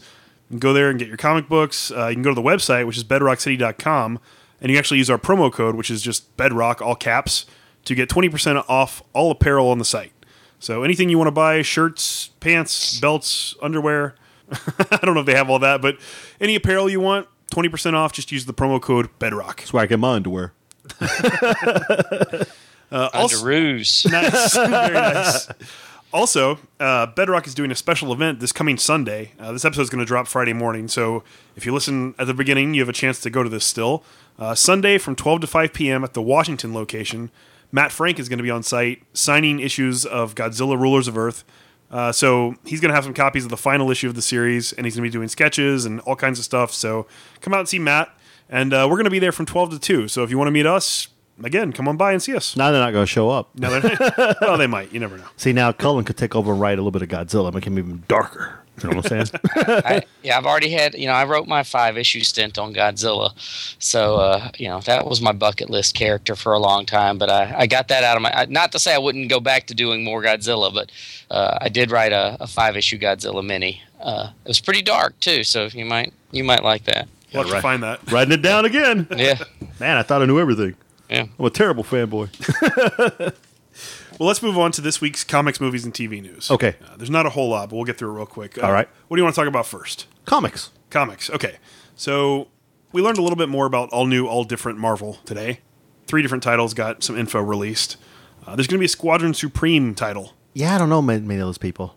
[0.49, 1.91] You can go there and get your comic books.
[1.91, 4.19] Uh, you can go to the website, which is bedrockcity.com,
[4.61, 7.45] and you actually use our promo code, which is just Bedrock, all caps,
[7.85, 10.11] to get 20% off all apparel on the site.
[10.59, 14.15] So anything you want to buy, shirts, pants, belts, underwear.
[14.51, 15.97] I don't know if they have all that, but
[16.39, 19.57] any apparel you want, 20% off, just use the promo code Bedrock.
[19.57, 20.53] That's where I get my underwear.
[21.01, 22.45] uh,
[22.91, 24.09] also, Underoos.
[24.11, 24.55] Nice.
[24.55, 25.47] Very nice.
[26.13, 29.33] Also, uh, Bedrock is doing a special event this coming Sunday.
[29.39, 31.23] Uh, this episode is going to drop Friday morning, so
[31.55, 34.03] if you listen at the beginning, you have a chance to go to this still.
[34.39, 36.03] Uh, Sunday from 12 to 5 p.m.
[36.03, 37.29] at the Washington location.
[37.71, 41.43] Matt Frank is going to be on site signing issues of Godzilla Rulers of Earth.
[41.89, 44.73] Uh, so he's going to have some copies of the final issue of the series,
[44.73, 46.73] and he's going to be doing sketches and all kinds of stuff.
[46.73, 47.07] So
[47.39, 48.09] come out and see Matt,
[48.49, 50.07] and uh, we're going to be there from twelve to two.
[50.07, 51.07] So if you want to meet us,
[51.43, 52.57] again, come on by and see us.
[52.57, 53.49] Now they're not going to show up.
[53.55, 53.69] No,
[54.41, 54.91] well, they might.
[54.91, 55.25] You never know.
[55.37, 57.79] See, now Cullen could take over and write a little bit of Godzilla, make him
[57.79, 58.59] even darker.
[58.81, 59.41] You know what I'm saying?
[59.55, 60.93] I, yeah, I've already had.
[60.93, 63.31] You know, I wrote my five issue stint on Godzilla,
[63.79, 67.17] so uh, you know that was my bucket list character for a long time.
[67.17, 68.45] But I, I got that out of my.
[68.49, 70.91] Not to say I wouldn't go back to doing more Godzilla, but
[71.31, 73.81] uh, I did write a, a, five issue Godzilla mini.
[73.99, 77.07] Uh, it was pretty dark too, so you might you might like that.
[77.33, 78.11] We'll have to find that.
[78.11, 79.07] Writing it down again.
[79.15, 79.39] yeah.
[79.79, 80.75] Man, I thought I knew everything.
[81.09, 81.25] Yeah.
[81.37, 82.29] I'm a terrible fanboy.
[84.19, 86.49] Well, let's move on to this week's comics, movies, and TV news.
[86.49, 86.75] Okay.
[86.83, 88.57] Uh, there's not a whole lot, but we'll get through it real quick.
[88.57, 88.89] Uh, All right.
[89.07, 90.07] What do you want to talk about first?
[90.25, 90.71] Comics.
[90.89, 91.29] Comics.
[91.29, 91.57] Okay.
[91.95, 92.47] So
[92.91, 95.59] we learned a little bit more about all new, all different Marvel today.
[96.07, 97.97] Three different titles got some info released.
[98.45, 101.39] Uh, there's going to be a Squadron Supreme title Yeah, I don't know many, many
[101.41, 101.95] of those people.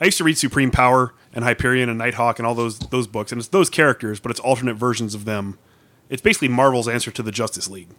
[0.00, 3.32] I used to read Supreme Power and Hyperion and Nighthawk and all those those books,
[3.32, 5.58] and it's those characters, but it's alternate versions of them.
[6.08, 7.90] It's basically Marvel's answer to the Justice League.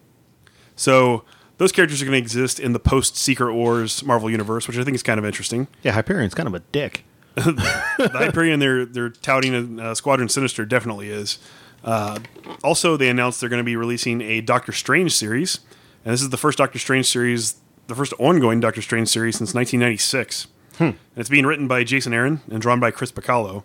[0.76, 1.24] So
[1.62, 4.84] those characters are going to exist in the post Secret Wars Marvel universe, which I
[4.84, 5.68] think is kind of interesting.
[5.84, 7.04] Yeah, Hyperion's kind of a dick.
[7.36, 11.38] the Hyperion they're they're touting uh, Squadron Sinister definitely is.
[11.84, 12.18] Uh,
[12.64, 15.60] also, they announced they're going to be releasing a Doctor Strange series,
[16.04, 19.54] and this is the first Doctor Strange series, the first ongoing Doctor Strange series since
[19.54, 20.48] 1996.
[20.80, 23.62] And it's being written by Jason Aaron and drawn by Chris Bachalo.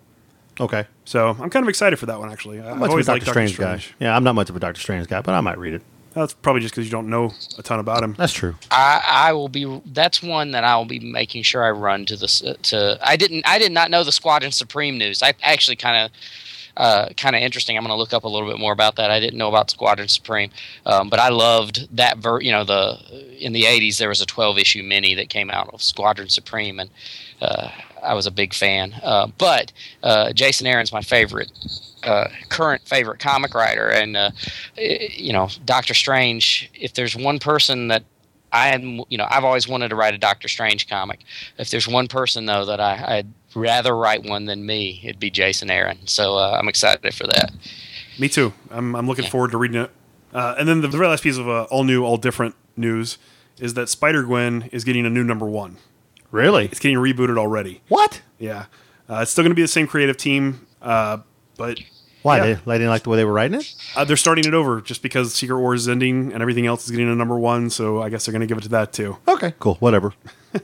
[0.59, 0.85] Okay.
[1.03, 2.31] So I'm kind of excited for that one.
[2.31, 3.89] Actually, I'm much of a Doctor liked Doctor Strange, Strange.
[3.99, 4.05] guy.
[4.05, 5.81] Yeah, I'm not much of a Doctor Strange guy, but I might read it.
[6.17, 8.15] That's probably just because you don't know a ton about him.
[8.17, 8.55] That's true.
[8.71, 9.81] I, I will be.
[9.85, 12.57] That's one that I will be making sure I run to the.
[12.63, 13.47] To I didn't.
[13.47, 15.21] I did not know the Squadron Supreme news.
[15.21, 16.11] I actually kind of.
[16.75, 17.75] Uh, kind of interesting.
[17.75, 19.09] I'm going to look up a little bit more about that.
[19.09, 20.51] I didn't know about Squadron Supreme,
[20.85, 22.19] um, but I loved that.
[22.19, 22.99] Ver- you know, the
[23.39, 26.79] in the '80s there was a 12 issue mini that came out of Squadron Supreme,
[26.79, 26.91] and
[27.41, 27.69] uh,
[28.03, 28.93] I was a big fan.
[29.01, 29.71] Uh, but
[30.03, 31.51] uh, Jason Aaron's my favorite
[32.07, 34.31] uh, current favorite comic writer, and uh,
[34.77, 36.69] you know, Doctor Strange.
[36.73, 38.03] If there's one person that
[38.51, 41.19] I am, you know, I've always wanted to write a Doctor Strange comic.
[41.57, 45.29] If there's one person though that I, I'd rather write one than me, it'd be
[45.29, 45.99] Jason Aaron.
[46.07, 47.51] So uh, I'm excited for that.
[48.19, 48.53] Me too.
[48.71, 49.29] I'm, I'm looking Yeah.
[49.31, 49.91] forward to reading it.
[50.33, 53.17] Uh, and then the very last piece of uh, all new, all different news
[53.59, 55.77] is that Spider Gwen is getting a new number one.
[56.31, 56.65] Really?
[56.65, 57.81] It's getting rebooted already.
[57.89, 58.21] What?
[58.39, 58.65] Yeah,
[59.09, 61.19] uh, it's still going to be the same creative team, uh,
[61.57, 61.79] but
[62.27, 62.37] Why?
[62.37, 62.43] Yeah.
[62.43, 63.73] They, they didn't like the way they were writing it?
[63.95, 66.91] uh, they're starting it over just because Secret Wars is ending and everything else is
[66.91, 67.69] getting a number one.
[67.69, 69.17] So I guess they're going to give it to that too.
[69.27, 69.75] Okay, cool.
[69.75, 70.13] Whatever.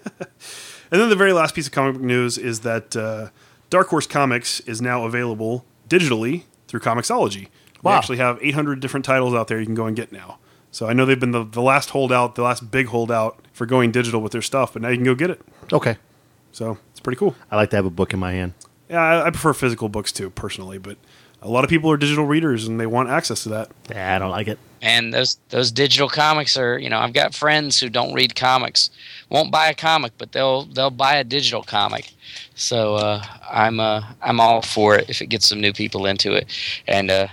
[0.94, 3.30] And then the very last piece of comic book news is that uh,
[3.72, 7.48] Dark Horse Comics is now available digitally through Comixology.
[7.82, 7.98] Wow.
[7.98, 10.38] actually have 800 different titles out there you can go and get now.
[10.70, 13.92] So I know they've been the, the last holdout, the last big holdout for going
[13.92, 15.42] digital with their stuff, but now you can go get it.
[15.72, 15.98] Okay.
[16.52, 17.36] So it's pretty cool.
[17.50, 18.54] I like to have a book in my hand.
[18.88, 21.00] Yeah, I, I prefer physical books too, personally, but
[21.44, 23.70] a lot of people are digital readers and they want access to that.
[23.90, 24.58] Yeah, I don't like it.
[24.82, 28.90] And those those digital comics are, you know, I've got friends who don't read comics,
[29.30, 32.14] won't buy a comic, but they'll they'll buy a digital comic.
[32.56, 36.34] So uh, I'm uh, I'm all for it if it gets some new people into
[36.34, 36.48] it.
[36.88, 37.28] And uh,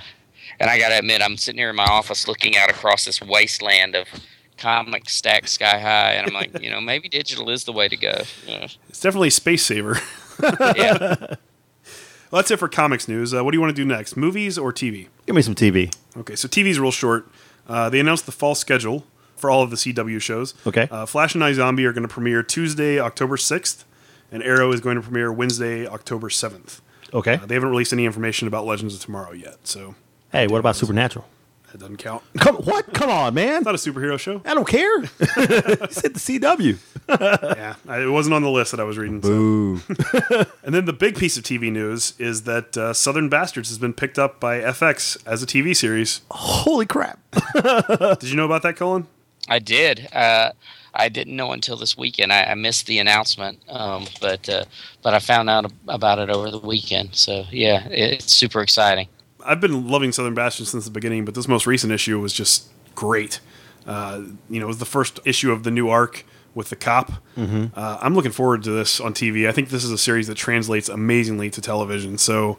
[0.58, 3.94] and I gotta admit, I'm sitting here in my office looking out across this wasteland
[3.94, 4.06] of
[4.56, 7.96] comics stacked sky high, and I'm like, you know, maybe digital is the way to
[7.96, 8.22] go.
[8.46, 8.68] Yeah.
[8.88, 9.98] It's definitely a space saver.
[10.76, 11.34] yeah.
[12.30, 13.34] well, that's it for comics news.
[13.34, 14.16] Uh, what do you want to do next?
[14.16, 15.08] Movies or TV?
[15.26, 15.94] Give me some TV.
[16.16, 17.28] Okay, so TV's real short.
[17.68, 19.04] Uh, they announced the fall schedule
[19.36, 20.54] for all of the CW shows.
[20.66, 20.88] Okay.
[20.90, 23.84] Uh, Flash and iZombie are going to premiere Tuesday, October 6th,
[24.30, 26.80] and Arrow is going to premiere Wednesday, October 7th.
[27.12, 27.34] Okay.
[27.34, 29.94] Uh, they haven't released any information about Legends of Tomorrow yet, so
[30.30, 31.26] hey, what about Supernatural?
[31.72, 32.22] That doesn't count.
[32.38, 32.92] Come what?
[32.92, 33.58] Come on, man.
[33.58, 34.42] It's not a superhero show.
[34.44, 35.00] I don't care.
[35.02, 35.06] you
[35.90, 36.76] said the CW.
[37.08, 39.22] yeah, I- it wasn't on the list that I was reading.
[39.22, 39.30] so.
[39.30, 39.80] Ooh.
[40.62, 43.92] And then the big piece of TV news is that uh, Southern Bastards has been
[43.92, 46.20] picked up by FX as a TV series.
[46.30, 47.18] Holy crap.
[48.20, 49.06] Did you know about that, Cullen?
[49.48, 50.08] I did.
[50.12, 50.52] Uh,
[50.94, 52.32] I didn't know until this weekend.
[52.32, 54.64] I, I missed the announcement, um, but uh,
[55.02, 57.14] but I found out ab- about it over the weekend.
[57.16, 59.08] So yeah, it, it's super exciting.
[59.44, 62.68] I've been loving Southern Bastards since the beginning, but this most recent issue was just
[62.94, 63.40] great.
[63.86, 66.24] Uh, you know, it was the first issue of the new arc
[66.54, 67.12] with the cop.
[67.36, 69.48] Uh, I'm looking forward to this on TV.
[69.48, 72.18] I think this is a series that translates amazingly to television.
[72.18, 72.58] So,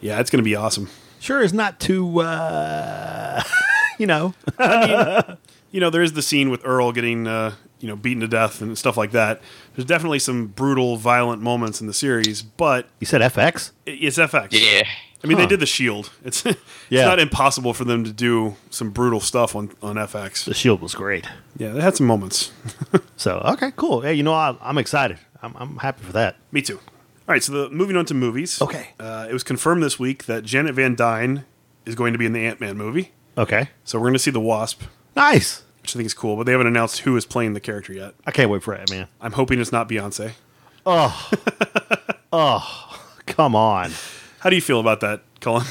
[0.00, 0.88] yeah, it's going to be awesome.
[1.20, 3.42] Sure is not too uh
[3.98, 4.34] you know.
[5.74, 8.60] You know, there is the scene with Earl getting, uh, you know, beaten to death
[8.60, 9.40] and stuff like that.
[9.74, 13.70] There's definitely some brutal, violent moments in the series, but You said FX?
[13.86, 14.48] it- it's FX.
[14.52, 14.86] Yeah,
[15.24, 16.10] I mean, they did the Shield.
[16.24, 16.58] It's it's
[16.88, 17.04] Yeah.
[17.04, 20.44] not impossible for them to do some brutal stuff on on FX.
[20.44, 21.26] The Shield was great.
[21.56, 22.52] Yeah, they had some moments.
[23.16, 24.00] So okay, cool.
[24.00, 25.16] Hey, you know I, I'm excited.
[25.42, 26.36] I'm, I'm happy for that.
[26.50, 26.78] Me too.
[26.78, 28.60] All right, so the, moving on to movies.
[28.60, 28.88] Okay.
[28.98, 31.44] Uh, it was confirmed this week that Janet Van Dyne
[31.86, 33.12] is going to be in the Ant Man movie.
[33.38, 34.82] Okay, So we're going to see the Wasp,
[35.14, 35.62] nice.
[35.82, 38.14] which I think is cool, but they haven't announced who is playing the character yet.
[38.26, 39.06] I can't wait for it, man.
[39.20, 40.32] I'm hoping it's not Beyonce.
[40.84, 41.30] Oh,
[42.32, 43.92] oh, come on.
[44.42, 45.64] How do you feel about that, Cullen?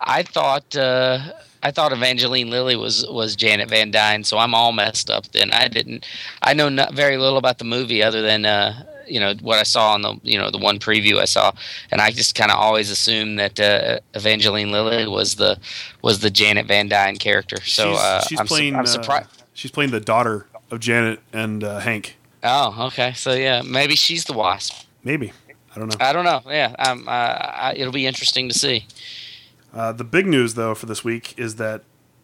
[0.00, 1.18] I thought uh,
[1.62, 5.30] I thought Evangeline Lilly was was Janet Van Dyne, so I'm all messed up.
[5.32, 6.06] Then I didn't.
[6.40, 9.64] I know not very little about the movie other than uh, you know what I
[9.64, 11.52] saw on the you know the one preview I saw,
[11.90, 15.58] and I just kind of always assumed that uh, Evangeline Lilly was the
[16.00, 17.60] was the Janet Van Dyne character.
[17.64, 18.76] So she's, uh, she's I'm, su- playing.
[18.76, 19.44] I'm uh, surprised.
[19.52, 22.16] she's playing the daughter of Janet and uh, Hank.
[22.42, 23.12] Oh, okay.
[23.12, 24.86] So yeah, maybe she's the Wasp.
[25.02, 25.34] Maybe
[25.74, 26.04] I don't know.
[26.06, 26.42] I don't know.
[26.50, 28.86] Yeah, um, uh, I, it'll be interesting to see.
[29.72, 31.82] Uh, the big news though for this week is that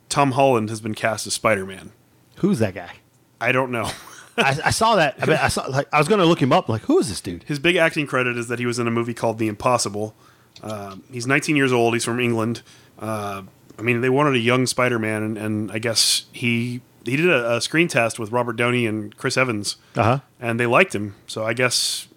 [0.08, 1.92] Tom Holland has been cast as Spider Man.
[2.36, 2.92] Who's that guy?
[3.40, 3.90] I don't know.
[4.38, 5.16] I, I saw that.
[5.20, 6.68] I, mean, I saw like I was going to look him up.
[6.68, 7.42] Like, who is this dude?
[7.44, 10.14] His big acting credit is that he was in a movie called The Impossible.
[10.62, 11.94] Uh, he's 19 years old.
[11.94, 12.62] He's from England.
[12.98, 13.42] Uh,
[13.78, 17.56] I mean, they wanted a young Spider-Man, and, and I guess he he did a,
[17.56, 20.18] a screen test with Robert Downey and Chris Evans, Uh huh.
[20.38, 21.14] and they liked him.
[21.26, 22.08] So I guess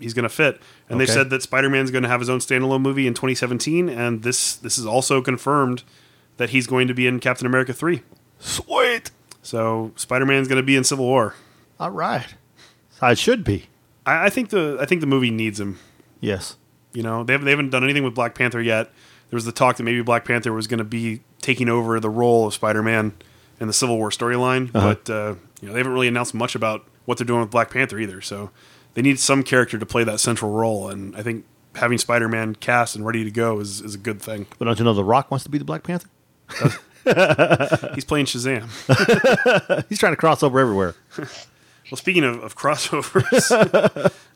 [0.00, 0.60] he's going to fit.
[0.88, 4.22] And they said that Spider-Man's going to have his own standalone movie in 2017, and
[4.22, 5.82] this this is also confirmed
[6.36, 8.02] that he's going to be in Captain America 3.
[8.38, 9.10] Sweet.
[9.42, 11.34] So Spider-Man's going to be in Civil War.
[11.80, 12.26] All right.
[13.02, 13.66] It should be.
[14.06, 15.78] I, I think the I think the movie needs him.
[16.20, 16.56] Yes.
[16.92, 18.90] You know, they haven't, they haven't done anything with Black Panther yet.
[19.30, 22.10] There was the talk that maybe Black Panther was going to be taking over the
[22.10, 23.14] role of Spider-Man
[23.60, 24.94] in the Civil War storyline, Uh-huh.
[24.94, 27.70] but uh, you know they haven't really announced much about what they're doing with Black
[27.70, 28.20] Panther either.
[28.20, 28.50] So
[28.94, 32.94] they need some character to play that central role, and I think having Spider-Man cast
[32.96, 34.46] and ready to go is, is a good thing.
[34.58, 36.08] But don't you know The Rock wants to be the Black Panther?
[37.94, 38.68] He's playing Shazam.
[39.88, 40.94] He's trying to cross over everywhere.
[41.90, 43.50] Well, speaking of, of crossovers,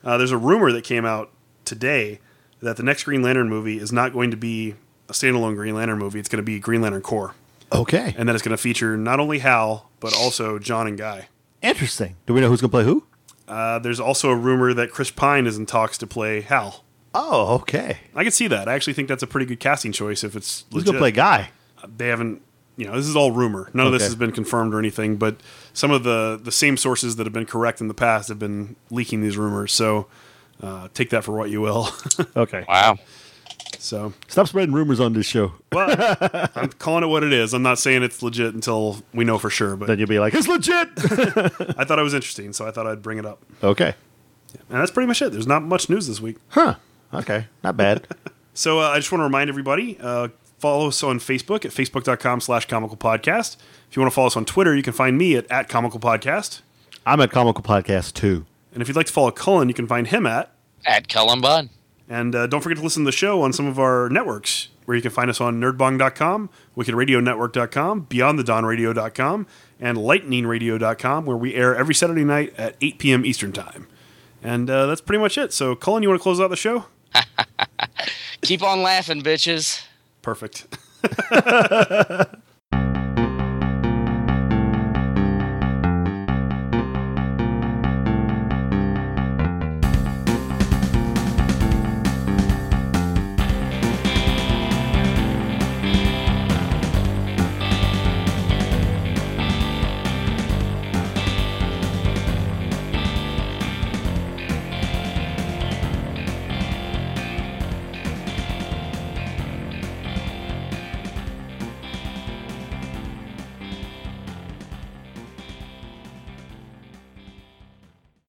[0.03, 1.31] uh, there's a rumor that came out
[1.65, 2.19] today
[2.61, 4.75] that the next Green Lantern movie is not going to be
[5.09, 6.19] a standalone Green Lantern movie.
[6.19, 7.33] It's going to be Green Lantern Corps.
[7.71, 8.13] Okay.
[8.15, 11.29] and then it's going to feature not only Hal but also John and Guy.
[11.63, 12.15] Interesting.
[12.27, 13.03] Do we know who's going to play who?
[13.47, 16.83] Uh, there's also a rumor that Chris Pine is in talks to play Hal.
[17.15, 17.99] Oh, okay.
[18.13, 18.67] I can see that.
[18.67, 20.85] I actually think that's a pretty good casting choice if it's Who's legit.
[20.85, 21.49] going to play Guy?
[21.95, 22.41] They haven't,
[22.75, 23.69] you know, this is all rumor.
[23.73, 25.37] None of this has been confirmed or anything, but
[25.73, 28.75] some of the the same sources that have been correct in the past have been
[28.91, 29.71] leaking these rumors.
[29.71, 30.07] So
[30.61, 31.89] uh, take that for what you will.
[32.35, 32.65] Okay.
[32.67, 32.97] Wow.
[33.79, 35.53] So, Stop spreading rumors on this show.
[35.71, 36.17] well,
[36.55, 37.53] I'm calling it what it is.
[37.53, 39.75] I'm not saying it's legit until we know for sure.
[39.75, 40.89] But Then you'll be like, it's legit.
[41.77, 43.41] I thought it was interesting, so I thought I'd bring it up.
[43.63, 43.93] okay.
[44.69, 45.31] And that's pretty much it.
[45.31, 46.37] There's not much news this week.
[46.49, 46.75] Huh.
[47.13, 47.47] Okay.
[47.63, 48.07] Not bad.
[48.53, 52.41] So uh, I just want to remind everybody, uh, follow us on Facebook at facebook.com
[52.41, 53.55] slash comical podcast.
[53.87, 55.99] If you want to follow us on Twitter, you can find me at, at comical
[55.99, 56.61] podcast.
[57.05, 58.47] I'm at Comical Podcast too.
[58.73, 60.51] And if you'd like to follow Cullen, you can find him at.
[60.87, 61.69] At Cullen Bunn.
[62.09, 64.95] And uh, don't forget to listen to the show on some of our networks, where
[64.95, 69.47] you can find us on nerdbong.com, wickedradionetwork.com, beyondthedonradio.com,
[69.79, 73.25] and lightningradio.com, where we air every Saturday night at 8 p.m.
[73.25, 73.87] Eastern Time.
[74.41, 75.51] And uh, that's pretty much it.
[75.51, 76.85] So, Cullen, you want to close out the show?
[78.41, 79.83] Keep on laughing, bitches.
[80.21, 80.67] Perfect.